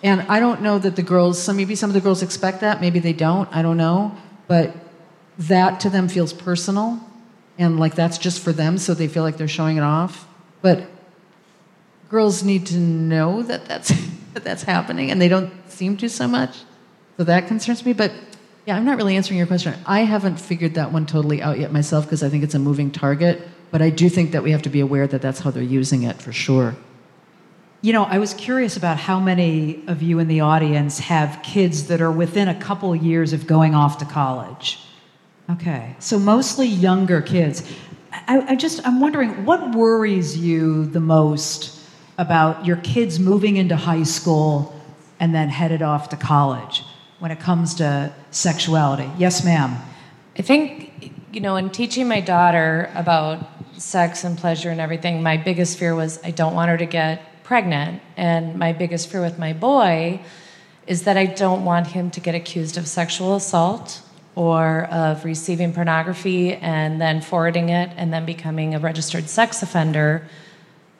And 0.03 0.21
i 0.29 0.39
don't 0.39 0.61
know 0.61 0.77
that 0.77 0.95
the 0.95 1.01
girls 1.01 1.41
some 1.41 1.57
maybe 1.57 1.75
some 1.75 1.89
of 1.89 1.95
the 1.95 2.01
girls 2.01 2.21
expect 2.21 2.61
that 2.61 2.81
maybe 2.81 2.99
they 2.99 3.13
don't 3.13 3.49
i 3.53 3.61
don't 3.61 3.77
know. 3.77 4.15
But 4.47 4.75
that 5.39 5.79
to 5.81 5.89
them 5.89 6.07
feels 6.07 6.33
personal 6.33 6.99
and 7.57 7.79
like 7.79 7.95
that's 7.95 8.17
just 8.17 8.41
for 8.41 8.53
them 8.53 8.77
so 8.77 8.93
they 8.93 9.07
feel 9.07 9.23
like 9.23 9.37
they're 9.37 9.47
showing 9.47 9.77
it 9.77 9.83
off. 9.83 10.27
But 10.61 10.87
girls 12.09 12.43
need 12.43 12.67
to 12.67 12.77
know 12.77 13.43
that 13.43 13.65
that's 13.65 13.89
that 14.33 14.43
that's 14.43 14.63
happening 14.63 15.11
and 15.11 15.21
they 15.21 15.27
don't 15.27 15.51
seem 15.69 15.97
to 15.97 16.09
so 16.09 16.27
much. 16.27 16.57
So 17.17 17.23
that 17.23 17.47
concerns 17.47 17.83
me 17.83 17.93
but 17.93 18.11
yeah 18.67 18.75
i'm 18.75 18.85
not 18.85 18.97
really 18.97 19.15
answering 19.15 19.39
your 19.39 19.47
question 19.47 19.73
i 19.87 20.01
haven't 20.01 20.39
figured 20.39 20.75
that 20.75 20.91
one 20.91 21.07
totally 21.07 21.41
out 21.41 21.57
yet 21.57 21.71
myself 21.71 22.05
because 22.05 22.21
i 22.21 22.29
think 22.29 22.43
it's 22.43 22.53
a 22.53 22.59
moving 22.59 22.91
target 22.91 23.47
but 23.71 23.81
i 23.81 23.89
do 23.89 24.07
think 24.09 24.31
that 24.31 24.43
we 24.43 24.51
have 24.51 24.61
to 24.61 24.69
be 24.69 24.81
aware 24.81 25.07
that 25.07 25.21
that's 25.21 25.39
how 25.39 25.49
they're 25.49 25.63
using 25.63 26.03
it 26.03 26.21
for 26.21 26.31
sure 26.31 26.75
You 27.83 27.93
know, 27.93 28.05
I 28.05 28.17
was 28.17 28.33
curious 28.33 28.75
about 28.75 28.97
how 28.97 29.19
many 29.19 29.83
of 29.87 30.01
you 30.01 30.17
in 30.19 30.27
the 30.27 30.41
audience 30.41 30.97
have 30.99 31.39
kids 31.43 31.85
that 31.87 32.01
are 32.01 32.11
within 32.11 32.47
a 32.47 32.55
couple 32.55 32.95
years 32.95 33.33
of 33.33 33.45
going 33.45 33.75
off 33.75 33.99
to 33.99 34.05
college. 34.05 34.79
Okay, 35.47 35.95
so 35.99 36.17
mostly 36.17 36.65
younger 36.65 37.21
kids. 37.21 37.61
I, 38.11 38.53
I 38.53 38.55
just, 38.55 38.85
I'm 38.85 38.99
wondering, 38.99 39.45
what 39.45 39.75
worries 39.75 40.35
you 40.35 40.87
the 40.87 40.99
most 40.99 41.79
about 42.17 42.65
your 42.65 42.77
kids 42.77 43.19
moving 43.19 43.57
into 43.57 43.75
high 43.75 44.03
school 44.05 44.73
and 45.19 45.35
then 45.35 45.47
headed 45.47 45.83
off 45.83 46.09
to 46.09 46.17
college 46.17 46.83
when 47.19 47.29
it 47.29 47.39
comes 47.39 47.75
to 47.75 48.11
sexuality? 48.31 49.09
Yes, 49.17 49.43
ma'am. 49.43 49.77
I 50.37 50.41
think, 50.41 51.13
you 51.31 51.41
know, 51.41 51.55
in 51.55 51.69
teaching 51.69 52.07
my 52.07 52.21
daughter 52.21 52.91
about 52.95 53.47
sex 53.77 54.23
and 54.23 54.37
pleasure 54.37 54.69
and 54.69 54.81
everything, 54.81 55.23
my 55.23 55.37
biggest 55.37 55.77
fear 55.77 55.95
was 55.95 56.19
I 56.23 56.31
don't 56.31 56.53
want 56.53 56.69
her 56.69 56.77
to 56.77 56.85
get 56.85 57.43
pregnant. 57.43 58.01
And 58.17 58.57
my 58.57 58.73
biggest 58.73 59.09
fear 59.09 59.21
with 59.21 59.39
my 59.39 59.53
boy 59.53 60.19
is 60.85 61.03
that 61.03 61.17
I 61.17 61.25
don't 61.25 61.65
want 61.65 61.87
him 61.87 62.11
to 62.11 62.19
get 62.19 62.35
accused 62.35 62.77
of 62.77 62.87
sexual 62.87 63.35
assault 63.35 64.01
or 64.35 64.85
of 64.85 65.25
receiving 65.25 65.73
pornography 65.73 66.53
and 66.53 67.01
then 67.01 67.21
forwarding 67.21 67.69
it 67.69 67.89
and 67.97 68.13
then 68.13 68.25
becoming 68.25 68.75
a 68.75 68.79
registered 68.79 69.27
sex 69.29 69.63
offender 69.63 70.27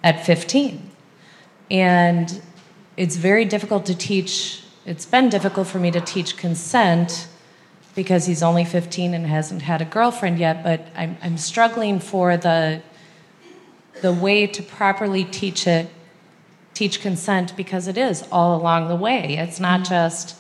at 0.03 0.25
15. 0.25 0.89
And 1.69 2.41
it's 2.95 3.15
very 3.15 3.45
difficult 3.45 3.85
to 3.85 3.95
teach, 3.95 4.63
it's 4.87 5.05
been 5.05 5.27
difficult 5.27 5.67
for 5.67 5.79
me 5.79 5.91
to 5.91 5.99
teach 5.99 6.37
consent 6.37 7.27
because 7.93 8.25
he's 8.25 8.41
only 8.41 8.63
15 8.63 9.13
and 9.13 9.27
hasn't 9.27 9.63
had 9.63 9.81
a 9.81 9.85
girlfriend 9.85 10.39
yet, 10.39 10.63
but 10.63 10.87
I'm, 10.95 11.17
I'm 11.21 11.37
struggling 11.37 11.99
for 11.99 12.37
the, 12.37 12.81
the 14.01 14.13
way 14.13 14.47
to 14.47 14.63
properly 14.63 15.25
teach 15.25 15.67
it, 15.67 15.89
teach 16.73 17.01
consent, 17.01 17.53
because 17.57 17.87
it 17.89 17.97
is 17.97 18.23
all 18.31 18.55
along 18.55 18.87
the 18.87 18.95
way. 18.95 19.35
It's 19.37 19.59
not 19.59 19.81
mm-hmm. 19.81 19.89
just, 19.89 20.37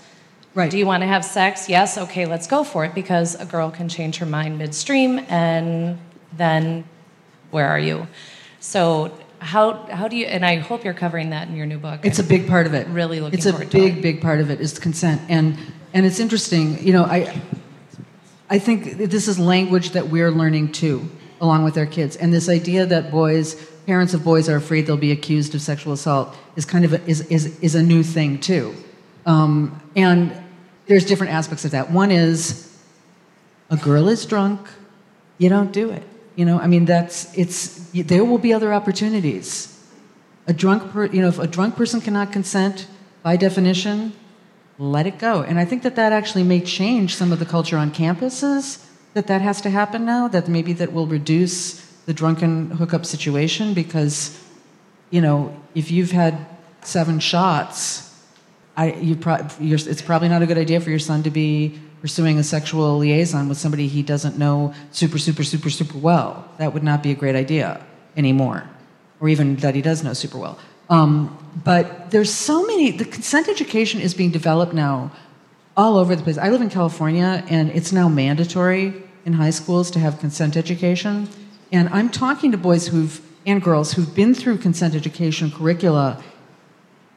Right. 0.53 0.71
do 0.71 0.77
you 0.77 0.85
want 0.85 1.01
to 1.01 1.07
have 1.07 1.25
sex? 1.25 1.67
Yes, 1.67 1.97
okay, 1.97 2.25
let's 2.25 2.47
go 2.47 2.63
for 2.63 2.85
it, 2.85 2.95
because 2.95 3.35
a 3.35 3.45
girl 3.45 3.69
can 3.69 3.89
change 3.89 4.17
her 4.17 4.25
mind 4.25 4.57
midstream, 4.57 5.19
and 5.27 5.97
then 6.31 6.85
where 7.51 7.67
are 7.67 7.79
you? 7.79 8.07
So, 8.61 9.11
how, 9.39 9.73
how 9.87 10.07
do 10.07 10.15
you, 10.15 10.25
and 10.25 10.45
I 10.45 10.57
hope 10.57 10.83
you're 10.83 10.93
covering 10.93 11.29
that 11.29 11.47
in 11.47 11.55
your 11.55 11.65
new 11.65 11.77
book. 11.77 12.01
It's 12.03 12.19
a 12.19 12.23
big 12.23 12.47
part 12.47 12.65
of 12.67 12.73
it. 12.73 12.87
Really 12.87 13.19
looking 13.19 13.39
at 13.39 13.45
it. 13.45 13.49
It's 13.49 13.73
a 13.73 13.77
big, 13.77 14.01
big 14.01 14.21
part 14.21 14.39
of 14.39 14.49
it 14.49 14.59
is 14.59 14.77
consent, 14.79 15.21
and 15.29 15.57
and 15.93 16.05
it's 16.05 16.19
interesting. 16.19 16.83
You 16.85 16.93
know, 16.93 17.03
I 17.03 17.41
I 18.49 18.59
think 18.59 18.97
this 18.97 19.27
is 19.27 19.37
language 19.37 19.91
that 19.91 20.07
we're 20.07 20.31
learning 20.31 20.71
too, 20.71 21.09
along 21.39 21.63
with 21.63 21.77
our 21.77 21.85
kids, 21.85 22.15
and 22.15 22.33
this 22.33 22.49
idea 22.49 22.85
that 22.85 23.11
boys, 23.11 23.55
parents 23.85 24.13
of 24.13 24.23
boys, 24.23 24.49
are 24.49 24.55
afraid 24.55 24.87
they'll 24.87 24.97
be 24.97 25.11
accused 25.11 25.53
of 25.55 25.61
sexual 25.61 25.93
assault 25.93 26.35
is 26.55 26.65
kind 26.65 26.85
of 26.85 26.93
a, 26.93 27.05
is 27.07 27.21
is 27.27 27.59
is 27.59 27.75
a 27.75 27.83
new 27.83 28.03
thing 28.03 28.39
too, 28.39 28.75
um, 29.25 29.81
and 29.95 30.35
there's 30.87 31.05
different 31.05 31.33
aspects 31.33 31.65
of 31.65 31.71
that. 31.71 31.91
One 31.91 32.11
is 32.11 32.63
a 33.69 33.77
girl 33.77 34.07
is 34.07 34.25
drunk, 34.25 34.67
you 35.37 35.49
don't 35.49 35.71
do 35.71 35.91
it. 35.91 36.03
You 36.37 36.45
know, 36.45 36.59
I 36.59 36.67
mean, 36.67 36.85
that's 36.85 37.35
it's. 37.35 37.89
There 37.91 38.23
will 38.23 38.37
be 38.37 38.53
other 38.53 38.71
opportunities. 38.71 39.73
A 40.45 40.53
drunk, 40.53 40.91
per, 40.91 41.07
you 41.07 41.19
know, 41.19 41.29
if 41.29 41.39
a 41.39 41.47
drunk 41.47 41.75
person 41.75 41.99
cannot 41.99 42.31
consent, 42.31 42.87
by 43.23 43.35
definition, 43.35 44.13
let 44.77 45.07
it 45.07 45.17
go. 45.17 45.41
And 45.41 45.59
I 45.59 45.65
think 45.65 45.81
that 45.81 45.95
that 45.95 46.13
actually 46.13 46.43
may 46.43 46.61
change 46.61 47.15
some 47.15 47.31
of 47.31 47.39
the 47.39 47.45
culture 47.45 47.75
on 47.75 47.91
campuses. 47.91 48.85
That 49.15 49.25
that 49.27 49.41
has 49.41 49.61
to 49.61 49.71
happen 49.71 50.05
now. 50.05 50.27
That 50.27 50.47
maybe 50.47 50.73
that 50.73 50.93
will 50.93 51.07
reduce 51.07 51.81
the 52.05 52.13
drunken 52.13 52.69
hookup 52.69 53.03
situation 53.03 53.73
because, 53.73 54.39
you 55.09 55.21
know, 55.21 55.59
if 55.73 55.89
you've 55.89 56.11
had 56.11 56.45
seven 56.83 57.19
shots, 57.19 58.13
I 58.77 58.93
you 58.93 59.15
pro- 59.15 59.47
it's 59.59 60.03
probably 60.03 60.29
not 60.29 60.43
a 60.43 60.45
good 60.45 60.59
idea 60.59 60.79
for 60.81 60.91
your 60.91 60.99
son 60.99 61.23
to 61.23 61.31
be 61.31 61.79
pursuing 62.01 62.37
a 62.37 62.43
sexual 62.43 62.97
liaison 62.97 63.49
with 63.49 63.57
somebody 63.57 63.87
he 63.87 64.03
doesn't 64.03 64.37
know 64.37 64.73
super 64.91 65.17
super 65.17 65.43
super 65.43 65.69
super 65.69 65.97
well. 65.97 66.49
That 66.57 66.73
would 66.73 66.83
not 66.83 67.03
be 67.03 67.11
a 67.11 67.15
great 67.15 67.35
idea 67.35 67.85
anymore, 68.15 68.69
or 69.19 69.29
even 69.29 69.55
that 69.57 69.75
he 69.75 69.81
does 69.81 70.03
know 70.03 70.13
super 70.13 70.37
well. 70.37 70.59
Um, 70.89 71.37
but 71.63 72.11
there's 72.11 72.33
so 72.33 72.65
many. 72.65 72.91
The 72.91 73.05
consent 73.05 73.47
education 73.49 73.99
is 73.99 74.13
being 74.13 74.31
developed 74.31 74.73
now 74.73 75.11
all 75.75 75.97
over 75.97 76.15
the 76.15 76.23
place. 76.23 76.37
I 76.37 76.49
live 76.49 76.61
in 76.61 76.69
California, 76.69 77.43
and 77.49 77.69
it's 77.71 77.91
now 77.91 78.07
mandatory 78.07 78.93
in 79.25 79.33
high 79.33 79.49
schools 79.49 79.91
to 79.91 79.99
have 79.99 80.19
consent 80.19 80.55
education. 80.55 81.27
And 81.71 81.89
I'm 81.89 82.09
talking 82.09 82.51
to 82.51 82.57
boys 82.57 82.87
who've 82.87 83.21
and 83.45 83.61
girls 83.61 83.93
who've 83.93 84.13
been 84.13 84.33
through 84.33 84.57
consent 84.57 84.93
education 84.93 85.49
curricula, 85.49 86.21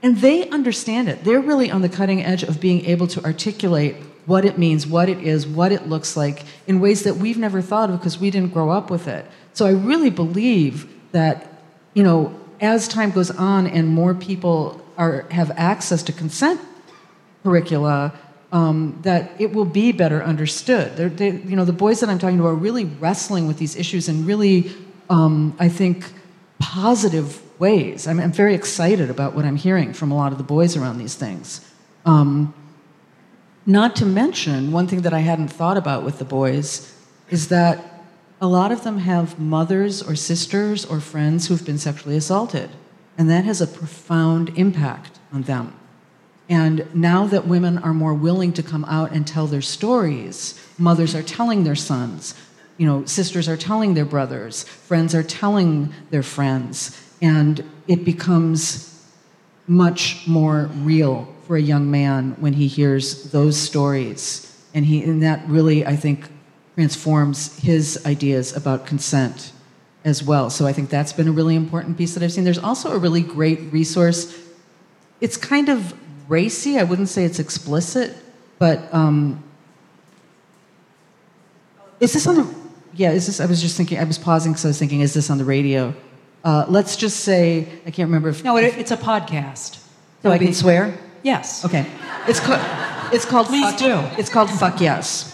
and 0.02 0.16
they 0.18 0.48
understand 0.50 1.08
it. 1.08 1.24
They're 1.24 1.40
really 1.40 1.70
on 1.70 1.82
the 1.82 1.88
cutting 1.88 2.22
edge 2.22 2.44
of 2.44 2.60
being 2.60 2.86
able 2.86 3.08
to 3.08 3.24
articulate 3.24 3.96
what 4.26 4.44
it 4.44 4.58
means, 4.58 4.86
what 4.86 5.08
it 5.08 5.18
is, 5.18 5.46
what 5.46 5.72
it 5.72 5.88
looks 5.88 6.16
like 6.16 6.44
in 6.66 6.80
ways 6.80 7.02
that 7.04 7.16
we've 7.16 7.38
never 7.38 7.60
thought 7.60 7.90
of 7.90 7.98
because 7.98 8.18
we 8.18 8.30
didn't 8.30 8.52
grow 8.52 8.70
up 8.70 8.90
with 8.90 9.08
it. 9.08 9.26
So 9.52 9.66
I 9.66 9.72
really 9.72 10.10
believe 10.10 10.88
that, 11.12 11.62
you 11.94 12.02
know, 12.02 12.38
as 12.60 12.86
time 12.86 13.10
goes 13.10 13.30
on 13.30 13.66
and 13.66 13.88
more 13.88 14.14
people 14.14 14.84
are, 14.96 15.26
have 15.30 15.50
access 15.52 16.02
to 16.04 16.12
consent 16.12 16.60
curricula, 17.42 18.12
um, 18.52 18.98
that 19.02 19.32
it 19.38 19.52
will 19.52 19.64
be 19.64 19.92
better 19.92 20.22
understood. 20.22 20.96
They're, 20.96 21.34
you 21.34 21.56
know, 21.56 21.64
the 21.64 21.72
boys 21.72 22.00
that 22.00 22.10
I'm 22.10 22.18
talking 22.18 22.38
to 22.38 22.46
are 22.46 22.54
really 22.54 22.84
wrestling 22.84 23.46
with 23.46 23.58
these 23.58 23.76
issues 23.76 24.08
in 24.08 24.26
really, 24.26 24.70
um, 25.08 25.56
I 25.58 25.68
think, 25.68 26.12
positive 26.58 27.40
ways. 27.58 28.06
I'm, 28.06 28.20
I'm, 28.20 28.32
very 28.32 28.54
excited 28.54 29.10
about 29.10 29.34
what 29.34 29.44
I'm 29.44 29.56
hearing 29.56 29.92
from 29.92 30.10
a 30.10 30.16
lot 30.16 30.32
of 30.32 30.38
the 30.38 30.44
boys 30.44 30.76
around 30.76 30.98
these 30.98 31.14
things. 31.14 31.66
Um, 32.04 32.54
not 33.66 33.96
to 33.96 34.06
mention, 34.06 34.72
one 34.72 34.86
thing 34.86 35.02
that 35.02 35.12
I 35.12 35.20
hadn't 35.20 35.48
thought 35.48 35.76
about 35.76 36.04
with 36.04 36.18
the 36.18 36.24
boys 36.24 36.94
is 37.30 37.48
that 37.48 38.04
a 38.40 38.46
lot 38.46 38.72
of 38.72 38.84
them 38.84 38.98
have 38.98 39.38
mothers 39.38 40.02
or 40.02 40.16
sisters 40.16 40.84
or 40.84 40.98
friends 41.00 41.46
who've 41.46 41.64
been 41.64 41.78
sexually 41.78 42.16
assaulted, 42.16 42.70
and 43.18 43.28
that 43.28 43.44
has 43.44 43.60
a 43.60 43.66
profound 43.66 44.50
impact 44.56 45.18
on 45.32 45.42
them. 45.42 45.74
And 46.48 46.92
now 46.94 47.26
that 47.26 47.46
women 47.46 47.78
are 47.78 47.94
more 47.94 48.14
willing 48.14 48.52
to 48.54 48.62
come 48.62 48.84
out 48.86 49.12
and 49.12 49.26
tell 49.26 49.46
their 49.46 49.62
stories, 49.62 50.58
mothers 50.78 51.14
are 51.14 51.22
telling 51.22 51.64
their 51.64 51.76
sons, 51.76 52.34
you 52.76 52.86
know, 52.86 53.04
sisters 53.04 53.46
are 53.46 53.58
telling 53.58 53.94
their 53.94 54.06
brothers, 54.06 54.64
friends 54.64 55.14
are 55.14 55.22
telling 55.22 55.92
their 56.08 56.22
friends, 56.22 56.98
and 57.20 57.62
it 57.86 58.04
becomes 58.04 59.04
much 59.68 60.26
more 60.26 60.70
real 60.78 61.32
for 61.50 61.56
a 61.56 61.60
young 61.60 61.90
man 61.90 62.36
when 62.38 62.52
he 62.52 62.68
hears 62.68 63.32
those 63.32 63.56
stories. 63.56 64.56
And, 64.72 64.86
he, 64.86 65.02
and 65.02 65.20
that 65.24 65.42
really, 65.48 65.84
I 65.84 65.96
think, 65.96 66.28
transforms 66.76 67.58
his 67.58 68.00
ideas 68.06 68.54
about 68.56 68.86
consent 68.86 69.50
as 70.04 70.22
well. 70.22 70.48
So 70.48 70.68
I 70.68 70.72
think 70.72 70.90
that's 70.90 71.12
been 71.12 71.26
a 71.26 71.32
really 71.32 71.56
important 71.56 71.98
piece 71.98 72.14
that 72.14 72.22
I've 72.22 72.30
seen. 72.30 72.44
There's 72.44 72.60
also 72.60 72.92
a 72.92 72.98
really 72.98 73.22
great 73.22 73.72
resource. 73.72 74.32
It's 75.20 75.36
kind 75.36 75.68
of 75.68 75.92
racy. 76.30 76.78
I 76.78 76.84
wouldn't 76.84 77.08
say 77.08 77.24
it's 77.24 77.40
explicit, 77.40 78.16
but 78.60 78.88
um, 78.94 79.42
is 81.98 82.12
this 82.12 82.28
on 82.28 82.36
the? 82.36 82.54
Yeah, 82.94 83.10
is 83.10 83.26
this? 83.26 83.40
I 83.40 83.46
was 83.46 83.60
just 83.60 83.76
thinking. 83.76 83.98
I 83.98 84.04
was 84.04 84.18
pausing 84.18 84.52
because 84.52 84.66
I 84.66 84.68
was 84.68 84.78
thinking, 84.78 85.00
is 85.00 85.14
this 85.14 85.30
on 85.30 85.38
the 85.38 85.44
radio? 85.44 85.94
Uh, 86.44 86.64
let's 86.68 86.94
just 86.94 87.20
say 87.24 87.66
I 87.84 87.90
can't 87.90 88.06
remember 88.06 88.28
if. 88.28 88.44
No, 88.44 88.56
it, 88.56 88.78
it's 88.78 88.92
a 88.92 88.96
podcast. 88.96 89.84
So 90.22 90.30
I 90.30 90.38
can 90.38 90.54
swear. 90.54 90.96
Yes. 91.22 91.64
Okay. 91.64 91.86
It's 92.26 92.40
called. 92.40 92.60
It's 93.12 93.24
called. 93.24 93.48
Please 93.48 93.70
fuck, 93.70 93.78
do. 93.78 94.20
It's 94.20 94.30
called 94.30 94.50
Fuck 94.50 94.80
Yes 94.80 95.30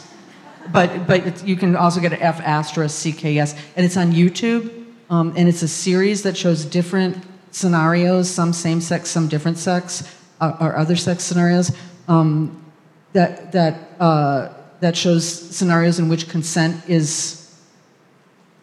but 0.72 1.06
but 1.06 1.46
you 1.46 1.56
can 1.56 1.76
also 1.76 2.00
get 2.00 2.12
an 2.12 2.20
F 2.20 2.40
asterisk 2.40 3.06
CKS, 3.06 3.58
and 3.76 3.84
it's 3.84 3.96
on 3.96 4.12
YouTube. 4.12 4.84
Um, 5.08 5.34
and 5.36 5.48
it's 5.48 5.62
a 5.62 5.68
series 5.68 6.22
that 6.24 6.36
shows 6.36 6.64
different 6.64 7.24
scenarios, 7.52 8.28
some 8.28 8.52
same 8.52 8.80
sex, 8.80 9.08
some 9.08 9.28
different 9.28 9.56
sex, 9.56 10.12
uh, 10.40 10.56
or 10.60 10.76
other 10.76 10.96
sex 10.96 11.22
scenarios. 11.22 11.70
Um, 12.08 12.64
that 13.12 13.52
that 13.52 13.90
uh, 14.00 14.52
that 14.80 14.96
shows 14.96 15.26
scenarios 15.26 15.98
in 15.98 16.08
which 16.08 16.28
consent 16.28 16.88
is 16.88 17.42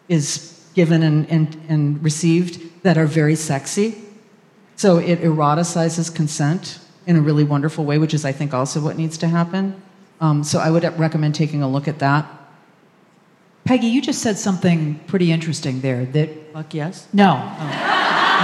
is 0.08 0.50
given 0.74 1.02
and, 1.02 1.30
and, 1.30 1.56
and 1.68 2.02
received 2.02 2.82
that 2.82 2.98
are 2.98 3.06
very 3.06 3.36
sexy. 3.36 3.94
So 4.76 4.98
it 4.98 5.20
eroticizes 5.22 6.14
consent 6.14 6.80
in 7.06 7.16
a 7.16 7.20
really 7.20 7.44
wonderful 7.44 7.84
way, 7.84 7.98
which 7.98 8.14
is, 8.14 8.24
I 8.24 8.32
think, 8.32 8.54
also 8.54 8.80
what 8.80 8.96
needs 8.96 9.18
to 9.18 9.28
happen. 9.28 9.80
Um, 10.20 10.44
so 10.44 10.58
I 10.58 10.70
would 10.70 10.84
recommend 10.98 11.34
taking 11.34 11.62
a 11.62 11.68
look 11.68 11.88
at 11.88 11.98
that. 11.98 12.26
Peggy, 13.64 13.86
you 13.86 14.02
just 14.02 14.20
said 14.20 14.38
something 14.38 14.98
pretty 15.06 15.32
interesting 15.32 15.80
there. 15.80 16.04
That 16.04 16.52
fuck 16.52 16.74
yes. 16.74 17.08
No. 17.12 17.32
Oh. 17.32 17.64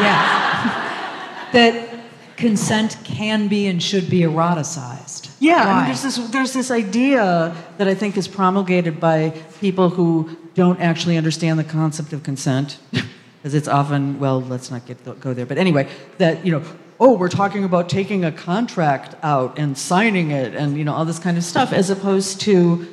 yeah. 0.00 1.48
that 1.52 1.90
consent 2.36 2.96
can 3.04 3.48
be 3.48 3.66
and 3.66 3.82
should 3.82 4.08
be 4.08 4.20
eroticized. 4.20 5.30
Yeah, 5.38 5.86
there's 5.86 6.02
this 6.02 6.16
there's 6.30 6.52
this 6.52 6.70
idea 6.70 7.54
that 7.78 7.86
I 7.86 7.94
think 7.94 8.16
is 8.16 8.26
promulgated 8.26 8.98
by 8.98 9.30
people 9.60 9.90
who 9.90 10.36
don't 10.54 10.80
actually 10.80 11.16
understand 11.16 11.58
the 11.58 11.64
concept 11.64 12.12
of 12.12 12.22
consent, 12.22 12.78
because 12.90 13.54
it's 13.54 13.68
often 13.68 14.18
well, 14.18 14.40
let's 14.40 14.70
not 14.70 14.86
get 14.86 15.20
go 15.20 15.34
there. 15.34 15.46
But 15.46 15.58
anyway, 15.58 15.88
that 16.18 16.44
you 16.44 16.52
know 16.52 16.62
oh, 17.00 17.14
we're 17.14 17.30
talking 17.30 17.64
about 17.64 17.88
taking 17.88 18.26
a 18.26 18.30
contract 18.30 19.14
out 19.22 19.58
and 19.58 19.76
signing 19.76 20.30
it 20.30 20.54
and, 20.54 20.76
you 20.76 20.84
know, 20.84 20.92
all 20.92 21.06
this 21.06 21.18
kind 21.18 21.38
of 21.38 21.42
stuff, 21.42 21.72
as 21.72 21.88
opposed 21.88 22.42
to, 22.42 22.86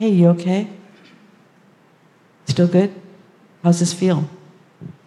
hey, 0.00 0.08
you 0.08 0.28
okay? 0.30 0.68
Still 2.46 2.66
good? 2.66 2.92
How's 3.62 3.78
this 3.78 3.92
feel? 3.92 4.28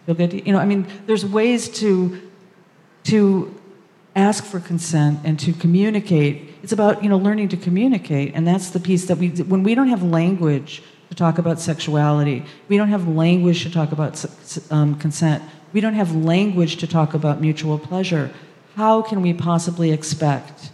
Feel 0.06 0.14
good? 0.14 0.32
You 0.32 0.54
know, 0.54 0.58
I 0.58 0.64
mean, 0.64 0.86
there's 1.06 1.26
ways 1.26 1.68
to, 1.80 2.30
to 3.04 3.60
ask 4.16 4.42
for 4.42 4.58
consent 4.58 5.20
and 5.22 5.38
to 5.40 5.52
communicate. 5.52 6.54
It's 6.62 6.72
about, 6.72 7.02
you 7.02 7.10
know, 7.10 7.18
learning 7.18 7.50
to 7.50 7.58
communicate. 7.58 8.34
And 8.34 8.48
that's 8.48 8.70
the 8.70 8.80
piece 8.80 9.04
that 9.06 9.18
we, 9.18 9.28
when 9.28 9.62
we 9.62 9.74
don't 9.74 9.88
have 9.88 10.02
language 10.02 10.82
to 11.10 11.14
talk 11.14 11.36
about 11.36 11.60
sexuality, 11.60 12.46
we 12.68 12.78
don't 12.78 12.88
have 12.88 13.06
language 13.06 13.64
to 13.64 13.70
talk 13.70 13.92
about 13.92 14.24
um, 14.70 14.94
consent, 14.94 15.42
we 15.72 15.80
don't 15.80 15.94
have 15.94 16.14
language 16.14 16.76
to 16.78 16.86
talk 16.86 17.14
about 17.14 17.40
mutual 17.40 17.78
pleasure. 17.78 18.30
How 18.76 19.02
can 19.02 19.22
we 19.22 19.32
possibly 19.32 19.90
expect 19.92 20.70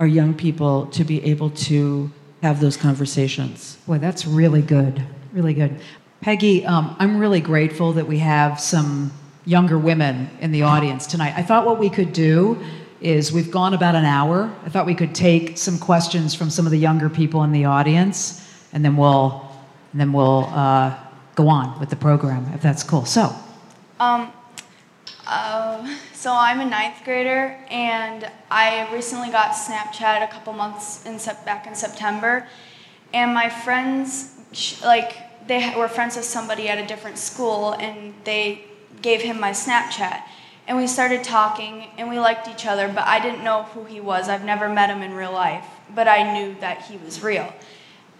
our 0.00 0.06
young 0.06 0.34
people 0.34 0.86
to 0.86 1.04
be 1.04 1.24
able 1.24 1.50
to 1.50 2.10
have 2.42 2.60
those 2.60 2.76
conversations? 2.76 3.76
Boy, 3.86 3.98
that's 3.98 4.26
really 4.26 4.62
good. 4.62 5.04
Really 5.32 5.54
good. 5.54 5.80
Peggy, 6.20 6.64
um, 6.66 6.96
I'm 6.98 7.18
really 7.18 7.40
grateful 7.40 7.92
that 7.92 8.06
we 8.06 8.18
have 8.18 8.60
some 8.60 9.12
younger 9.44 9.78
women 9.78 10.30
in 10.40 10.52
the 10.52 10.62
audience 10.62 11.06
tonight. 11.06 11.34
I 11.36 11.42
thought 11.42 11.66
what 11.66 11.78
we 11.78 11.90
could 11.90 12.12
do 12.12 12.62
is 13.00 13.32
we've 13.32 13.50
gone 13.50 13.74
about 13.74 13.96
an 13.96 14.04
hour. 14.04 14.52
I 14.64 14.68
thought 14.68 14.86
we 14.86 14.94
could 14.94 15.14
take 15.14 15.58
some 15.58 15.78
questions 15.78 16.34
from 16.34 16.50
some 16.50 16.64
of 16.64 16.70
the 16.70 16.78
younger 16.78 17.08
people 17.08 17.42
in 17.42 17.50
the 17.50 17.64
audience, 17.64 18.48
and 18.72 18.84
then 18.84 18.96
we'll, 18.96 19.48
and 19.90 20.00
then 20.00 20.12
we'll 20.12 20.44
uh, 20.46 20.96
go 21.34 21.48
on 21.48 21.78
with 21.80 21.90
the 21.90 21.96
program 21.96 22.52
if 22.54 22.62
that's 22.62 22.82
cool. 22.82 23.04
So. 23.04 23.34
Um, 24.02 24.32
uh, 25.28 25.96
so 26.12 26.34
I'm 26.34 26.58
a 26.58 26.64
ninth 26.64 27.04
grader, 27.04 27.56
and 27.70 28.28
I 28.50 28.92
recently 28.92 29.30
got 29.30 29.52
Snapchat 29.52 30.24
a 30.24 30.26
couple 30.26 30.52
months 30.54 31.06
in 31.06 31.20
back 31.44 31.68
in 31.68 31.76
September, 31.76 32.48
and 33.14 33.32
my 33.32 33.48
friends, 33.48 34.34
like, 34.82 35.46
they 35.46 35.72
were 35.76 35.86
friends 35.86 36.16
with 36.16 36.24
somebody 36.24 36.68
at 36.68 36.78
a 36.78 36.86
different 36.88 37.16
school, 37.16 37.74
and 37.74 38.12
they 38.24 38.64
gave 39.02 39.20
him 39.22 39.38
my 39.38 39.52
Snapchat. 39.52 40.22
And 40.66 40.76
we 40.76 40.88
started 40.88 41.22
talking, 41.22 41.86
and 41.96 42.10
we 42.10 42.18
liked 42.18 42.48
each 42.48 42.66
other, 42.66 42.88
but 42.88 43.06
I 43.06 43.20
didn't 43.20 43.44
know 43.44 43.62
who 43.72 43.84
he 43.84 44.00
was. 44.00 44.28
I've 44.28 44.44
never 44.44 44.68
met 44.68 44.90
him 44.90 45.02
in 45.02 45.14
real 45.14 45.32
life, 45.32 45.66
but 45.94 46.08
I 46.08 46.32
knew 46.32 46.56
that 46.58 46.82
he 46.86 46.96
was 46.96 47.22
real. 47.22 47.52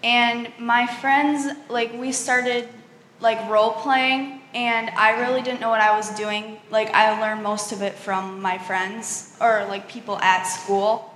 And 0.04 0.52
my 0.60 0.86
friends, 0.86 1.52
like, 1.68 1.92
we 1.92 2.12
started, 2.12 2.68
like, 3.18 3.50
role 3.50 3.72
playing 3.72 4.41
and 4.54 4.90
I 4.90 5.20
really 5.20 5.42
didn't 5.42 5.60
know 5.60 5.70
what 5.70 5.80
I 5.80 5.96
was 5.96 6.10
doing. 6.10 6.58
Like 6.70 6.90
I 6.90 7.18
learned 7.20 7.42
most 7.42 7.72
of 7.72 7.82
it 7.82 7.94
from 7.94 8.40
my 8.40 8.58
friends 8.58 9.34
or 9.40 9.64
like 9.68 9.88
people 9.88 10.18
at 10.18 10.44
school. 10.44 11.08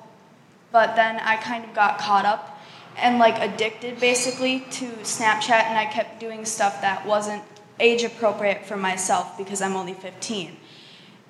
But 0.72 0.96
then 0.96 1.16
I 1.20 1.36
kind 1.36 1.64
of 1.64 1.74
got 1.74 1.98
caught 1.98 2.24
up 2.24 2.58
and 2.96 3.18
like 3.18 3.38
addicted 3.40 4.00
basically 4.00 4.60
to 4.70 4.86
Snapchat 5.02 5.64
and 5.64 5.78
I 5.78 5.86
kept 5.86 6.18
doing 6.18 6.44
stuff 6.44 6.80
that 6.80 7.06
wasn't 7.06 7.42
age 7.78 8.04
appropriate 8.04 8.64
for 8.64 8.76
myself 8.76 9.36
because 9.36 9.60
I'm 9.60 9.76
only 9.76 9.94
15. 9.94 10.56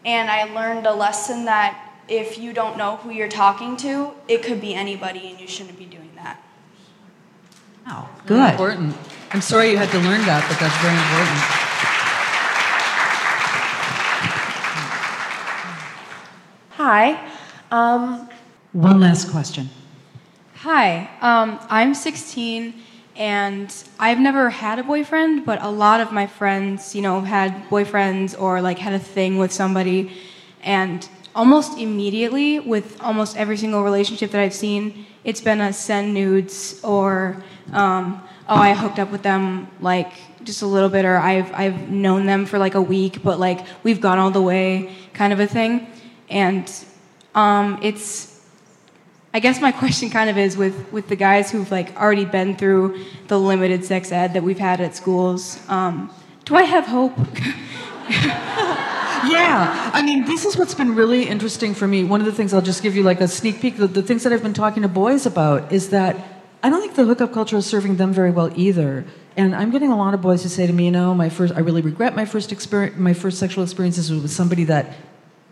And 0.04 0.30
I 0.30 0.44
learned 0.44 0.86
a 0.86 0.94
lesson 0.94 1.46
that 1.46 1.82
if 2.08 2.38
you 2.38 2.52
don't 2.52 2.78
know 2.78 2.96
who 2.98 3.10
you're 3.10 3.28
talking 3.28 3.76
to, 3.78 4.12
it 4.28 4.44
could 4.44 4.60
be 4.60 4.74
anybody 4.74 5.28
and 5.28 5.40
you 5.40 5.48
shouldn't 5.48 5.76
be 5.76 5.86
doing 5.86 6.12
that. 6.14 6.40
Wow, 7.84 8.08
Very 8.26 8.40
good. 8.40 8.50
important. 8.50 8.96
I'm 9.32 9.40
sorry 9.40 9.70
you 9.70 9.76
had 9.76 9.90
to 9.90 9.98
learn 9.98 10.20
that, 10.26 10.46
but 10.48 10.58
that's 10.60 10.76
very 10.78 10.94
important. 10.94 11.65
Hi. 16.88 17.18
Um, 17.72 18.28
One 18.70 19.00
last 19.00 19.32
question. 19.32 19.70
Hi, 20.58 21.10
um, 21.20 21.58
I'm 21.68 21.94
16 21.94 22.74
and 23.16 23.74
I've 23.98 24.20
never 24.20 24.50
had 24.50 24.78
a 24.78 24.84
boyfriend, 24.84 25.44
but 25.44 25.60
a 25.62 25.68
lot 25.68 25.98
of 25.98 26.12
my 26.12 26.28
friends, 26.28 26.94
you 26.94 27.02
know, 27.02 27.22
had 27.22 27.68
boyfriends 27.70 28.40
or 28.40 28.62
like 28.62 28.78
had 28.78 28.92
a 28.92 29.00
thing 29.00 29.36
with 29.36 29.50
somebody. 29.50 30.12
And 30.62 31.08
almost 31.34 31.76
immediately, 31.76 32.60
with 32.60 33.02
almost 33.02 33.36
every 33.36 33.56
single 33.56 33.82
relationship 33.82 34.30
that 34.30 34.40
I've 34.40 34.54
seen, 34.54 35.06
it's 35.24 35.40
been 35.40 35.60
a 35.60 35.72
send 35.72 36.14
nudes 36.14 36.80
or, 36.84 37.42
um, 37.72 38.22
oh, 38.48 38.54
I 38.54 38.74
hooked 38.74 39.00
up 39.00 39.10
with 39.10 39.24
them 39.24 39.66
like 39.80 40.12
just 40.44 40.62
a 40.62 40.68
little 40.68 40.88
bit, 40.88 41.04
or 41.04 41.16
I've, 41.16 41.52
I've 41.52 41.90
known 41.90 42.26
them 42.26 42.46
for 42.46 42.60
like 42.60 42.76
a 42.76 42.80
week, 42.80 43.24
but 43.24 43.40
like 43.40 43.66
we've 43.82 44.00
gone 44.00 44.20
all 44.20 44.30
the 44.30 44.40
way 44.40 44.94
kind 45.14 45.32
of 45.32 45.40
a 45.40 45.48
thing. 45.48 45.88
And 46.28 46.70
um, 47.34 47.78
it's, 47.82 48.40
I 49.34 49.40
guess 49.40 49.60
my 49.60 49.72
question 49.82 50.10
kind 50.10 50.30
of 50.30 50.38
is 50.38 50.56
with, 50.56 50.92
with 50.92 51.08
the 51.08 51.16
guys 51.16 51.50
who've 51.50 51.70
like 51.70 51.96
already 51.96 52.24
been 52.24 52.56
through 52.56 53.04
the 53.28 53.38
limited 53.38 53.84
sex 53.84 54.12
ed 54.12 54.34
that 54.34 54.42
we've 54.42 54.58
had 54.58 54.80
at 54.80 54.96
schools. 54.96 55.60
Um, 55.68 56.10
do 56.44 56.54
I 56.54 56.62
have 56.62 56.86
hope? 56.86 57.16
Yeah, 59.28 59.90
I 59.92 60.02
mean, 60.02 60.24
this 60.24 60.44
is 60.44 60.56
what's 60.56 60.74
been 60.74 60.94
really 60.94 61.24
interesting 61.24 61.74
for 61.74 61.88
me. 61.88 62.04
One 62.04 62.20
of 62.20 62.26
the 62.26 62.32
things 62.32 62.52
I'll 62.54 62.62
just 62.62 62.82
give 62.82 62.94
you 62.94 63.02
like 63.02 63.20
a 63.20 63.28
sneak 63.28 63.60
peek. 63.60 63.76
The, 63.76 63.86
the 63.86 64.02
things 64.02 64.22
that 64.22 64.32
I've 64.32 64.42
been 64.42 64.54
talking 64.54 64.82
to 64.82 64.88
boys 64.88 65.26
about 65.26 65.72
is 65.72 65.90
that 65.90 66.16
I 66.62 66.70
don't 66.70 66.80
think 66.80 66.94
the 66.94 67.04
hookup 67.04 67.32
culture 67.32 67.56
is 67.56 67.66
serving 67.66 67.96
them 67.96 68.12
very 68.12 68.30
well 68.30 68.52
either. 68.54 69.04
And 69.36 69.54
I'm 69.54 69.70
getting 69.70 69.90
a 69.90 69.96
lot 69.96 70.14
of 70.14 70.22
boys 70.22 70.42
who 70.42 70.48
say 70.48 70.66
to 70.66 70.72
me, 70.72 70.86
you 70.86 70.90
know, 70.90 71.14
my 71.14 71.28
first, 71.28 71.54
I 71.54 71.60
really 71.60 71.82
regret 71.82 72.14
my 72.14 72.24
first 72.24 72.52
experience, 72.52 72.96
my 72.96 73.12
first 73.12 73.38
sexual 73.38 73.64
experiences 73.64 74.10
with 74.10 74.30
somebody 74.30 74.64
that 74.64 74.94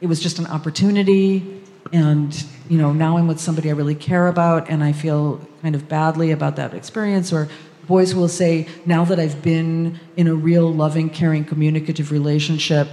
it 0.01 0.07
was 0.07 0.21
just 0.21 0.39
an 0.39 0.47
opportunity, 0.47 1.63
and 1.93 2.45
you 2.69 2.79
know, 2.79 2.93
now 2.93 3.17
I'm 3.17 3.29
with 3.29 3.41
somebody 3.41 3.71
I 3.71 3.75
really 3.75 3.95
care 3.95 4.29
about, 4.29 4.69
and 4.69 4.83
I 4.83 4.93
feel 4.93 5.41
kind 5.63 5.75
of 5.75 5.89
badly 5.89 6.31
about 6.31 6.57
that 6.57 6.75
experience. 6.75 7.33
Or 7.33 7.49
boys 7.87 8.15
will 8.15 8.29
say, 8.29 8.69
now 8.87 9.05
that 9.05 9.19
I've 9.19 9.43
been 9.43 9.99
in 10.17 10.27
a 10.27 10.35
real 10.35 10.73
loving, 10.73 11.11
caring, 11.11 11.45
communicative 11.45 12.11
relationship, 12.11 12.89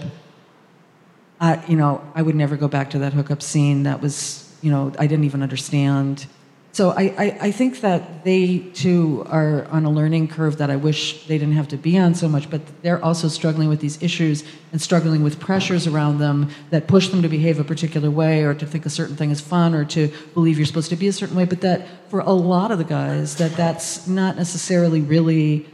I, 1.39 1.63
you 1.67 1.75
know, 1.75 2.01
I 2.13 2.21
would 2.21 2.35
never 2.35 2.55
go 2.55 2.67
back 2.67 2.91
to 2.91 2.99
that 2.99 3.13
hookup 3.13 3.41
scene. 3.41 3.83
That 3.83 4.01
was, 4.01 4.53
you 4.61 4.71
know, 4.71 4.93
I 4.99 5.07
didn't 5.07 5.25
even 5.25 5.41
understand. 5.41 6.27
So 6.73 6.91
I, 6.91 7.01
I, 7.17 7.38
I 7.41 7.51
think 7.51 7.81
that 7.81 8.23
they 8.23 8.60
too 8.73 9.25
are 9.29 9.65
on 9.65 9.84
a 9.84 9.89
learning 9.89 10.29
curve 10.29 10.57
that 10.60 10.69
I 10.69 10.77
wish 10.77 11.27
they 11.27 11.38
didn't 11.38 11.55
have 11.55 11.67
to 11.69 11.77
be 11.77 11.97
on 11.97 12.15
so 12.15 12.29
much, 12.29 12.49
but 12.49 12.62
they're 12.81 13.03
also 13.03 13.27
struggling 13.27 13.67
with 13.67 13.81
these 13.81 14.01
issues 14.01 14.45
and 14.71 14.81
struggling 14.81 15.21
with 15.21 15.38
pressures 15.38 15.86
around 15.86 16.19
them 16.19 16.49
that 16.69 16.88
push 16.88 17.10
them 17.10 17.21
to 17.23 17.27
behave 17.27 17.60
a 17.60 17.65
particular 17.65 18.10
way 18.10 18.43
or 18.43 18.53
to 18.53 18.65
think 18.65 18.86
a 18.86 18.89
certain 18.89 19.17
thing 19.17 19.31
is 19.31 19.41
fun 19.41 19.73
or 19.73 19.84
to 19.84 20.13
believe 20.34 20.57
you're 20.57 20.65
supposed 20.65 20.89
to 20.91 20.95
be 20.95 21.10
a 21.10 21.13
certain 21.13 21.36
way. 21.36 21.43
But 21.43 21.60
that 21.60 21.86
for 22.10 22.21
a 22.21 22.31
lot 22.31 22.71
of 22.71 22.77
the 22.77 22.86
guys, 22.86 23.36
that 23.36 23.51
that's 23.57 24.07
not 24.07 24.38
necessarily 24.38 25.01
really 25.01 25.67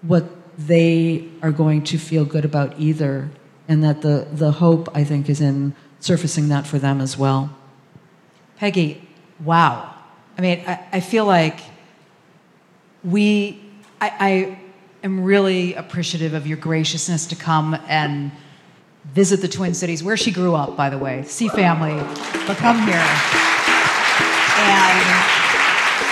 what 0.00 0.24
they 0.56 1.28
are 1.42 1.52
going 1.52 1.84
to 1.84 1.98
feel 1.98 2.24
good 2.24 2.46
about 2.46 2.78
either 2.78 3.30
and 3.68 3.84
that 3.84 4.02
the, 4.02 4.26
the 4.32 4.52
hope 4.52 4.94
i 4.94 5.02
think 5.02 5.30
is 5.30 5.40
in 5.40 5.74
surfacing 5.98 6.48
that 6.48 6.66
for 6.66 6.78
them 6.78 7.00
as 7.00 7.16
well 7.16 7.56
Peggy, 8.62 9.01
wow. 9.44 9.94
I 10.36 10.40
mean, 10.40 10.64
I, 10.66 10.80
I 10.92 11.00
feel 11.00 11.26
like 11.26 11.60
we, 13.04 13.62
I, 14.00 14.12
I 14.18 14.58
am 15.04 15.24
really 15.24 15.74
appreciative 15.74 16.34
of 16.34 16.46
your 16.46 16.58
graciousness 16.58 17.26
to 17.26 17.36
come 17.36 17.74
and 17.88 18.32
visit 19.04 19.40
the 19.40 19.48
Twin 19.48 19.74
Cities, 19.74 20.02
where 20.02 20.16
she 20.16 20.30
grew 20.30 20.54
up, 20.54 20.76
by 20.76 20.88
the 20.88 20.98
way, 20.98 21.24
see 21.24 21.48
family, 21.48 21.94
but 22.46 22.56
come 22.56 22.86
here 22.86 23.04
and 24.58 25.32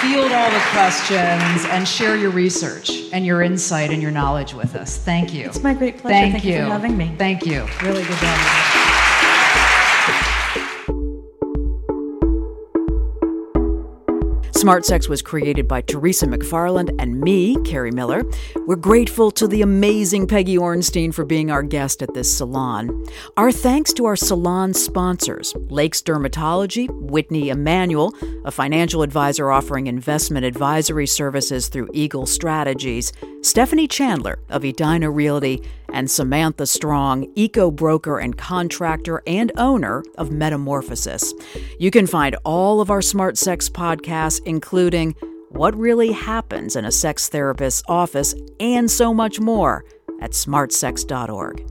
field 0.01 0.33
all 0.33 0.51
the 0.51 0.61
questions 0.73 1.65
and 1.71 1.87
share 1.87 2.17
your 2.17 2.31
research 2.31 2.91
and 3.13 3.25
your 3.25 3.43
insight 3.43 3.91
and 3.91 4.03
your 4.03 4.11
knowledge 4.11 4.55
with 4.55 4.75
us. 4.75 4.97
Thank 4.97 5.33
you. 5.33 5.47
It's 5.47 5.63
my 5.63 5.75
great 5.75 5.99
pleasure. 5.99 6.15
Thank, 6.15 6.33
Thank 6.33 6.45
you 6.45 6.65
for 6.65 6.71
having 6.71 6.97
me. 6.97 7.15
Thank 7.17 7.47
you. 7.47 7.67
Really 7.83 8.03
good 8.03 8.19
job. 8.19 8.67
Smart 14.61 14.85
Sex 14.85 15.09
was 15.09 15.23
created 15.23 15.67
by 15.67 15.81
Teresa 15.81 16.27
McFarland 16.27 16.95
and 16.99 17.19
me, 17.19 17.57
Kerri 17.65 17.95
Miller. 17.95 18.25
We're 18.67 18.77
grateful 18.77 19.31
to 19.31 19.49
the 19.49 19.63
amazing 19.63 20.27
Peggy 20.27 20.59
Orenstein 20.59 21.15
for 21.15 21.25
being 21.25 21.51
our 21.51 21.63
guest 21.63 22.03
at 22.03 22.13
this 22.13 22.37
salon. 22.37 23.07
Our 23.39 23.53
thanks 23.53 23.95
to 23.95 24.05
our 24.05 24.17
salon 24.17 24.75
sponsors 24.75 25.55
Lakes 25.71 26.03
Dermatology, 26.03 26.91
Whitney 27.11 27.49
Emanuel, 27.49 28.13
a 28.45 28.51
financial 28.51 29.01
advisor 29.03 29.51
offering 29.51 29.87
investment 29.87 30.45
advisory 30.45 31.07
services 31.07 31.69
through 31.69 31.89
Eagle 31.95 32.27
Strategies, 32.27 33.15
Stephanie 33.41 33.89
Chandler 33.89 34.41
of 34.51 34.63
Edina 34.63 35.11
Realty, 35.11 35.63
and 35.93 36.11
Samantha 36.11 36.67
Strong, 36.67 37.33
eco 37.35 37.71
broker 37.71 38.19
and 38.19 38.37
contractor 38.37 39.23
and 39.27 39.51
owner 39.57 40.05
of 40.19 40.31
Metamorphosis. 40.31 41.33
You 41.79 41.91
can 41.91 42.07
find 42.07 42.37
all 42.45 42.81
of 42.81 42.91
our 42.91 43.03
Smart 43.03 43.39
Sex 43.39 43.69
podcasts, 43.69 44.41
including 44.51 45.15
What 45.49 45.75
Really 45.77 46.13
Happens 46.13 46.77
in 46.77 46.85
a 46.85 46.93
Sex 46.93 47.29
Therapist's 47.29 47.83
Office 47.89 48.35
and 48.59 48.91
so 48.91 49.15
much 49.15 49.41
more, 49.41 49.85
at 50.21 50.33
smartsex.org. 50.33 51.67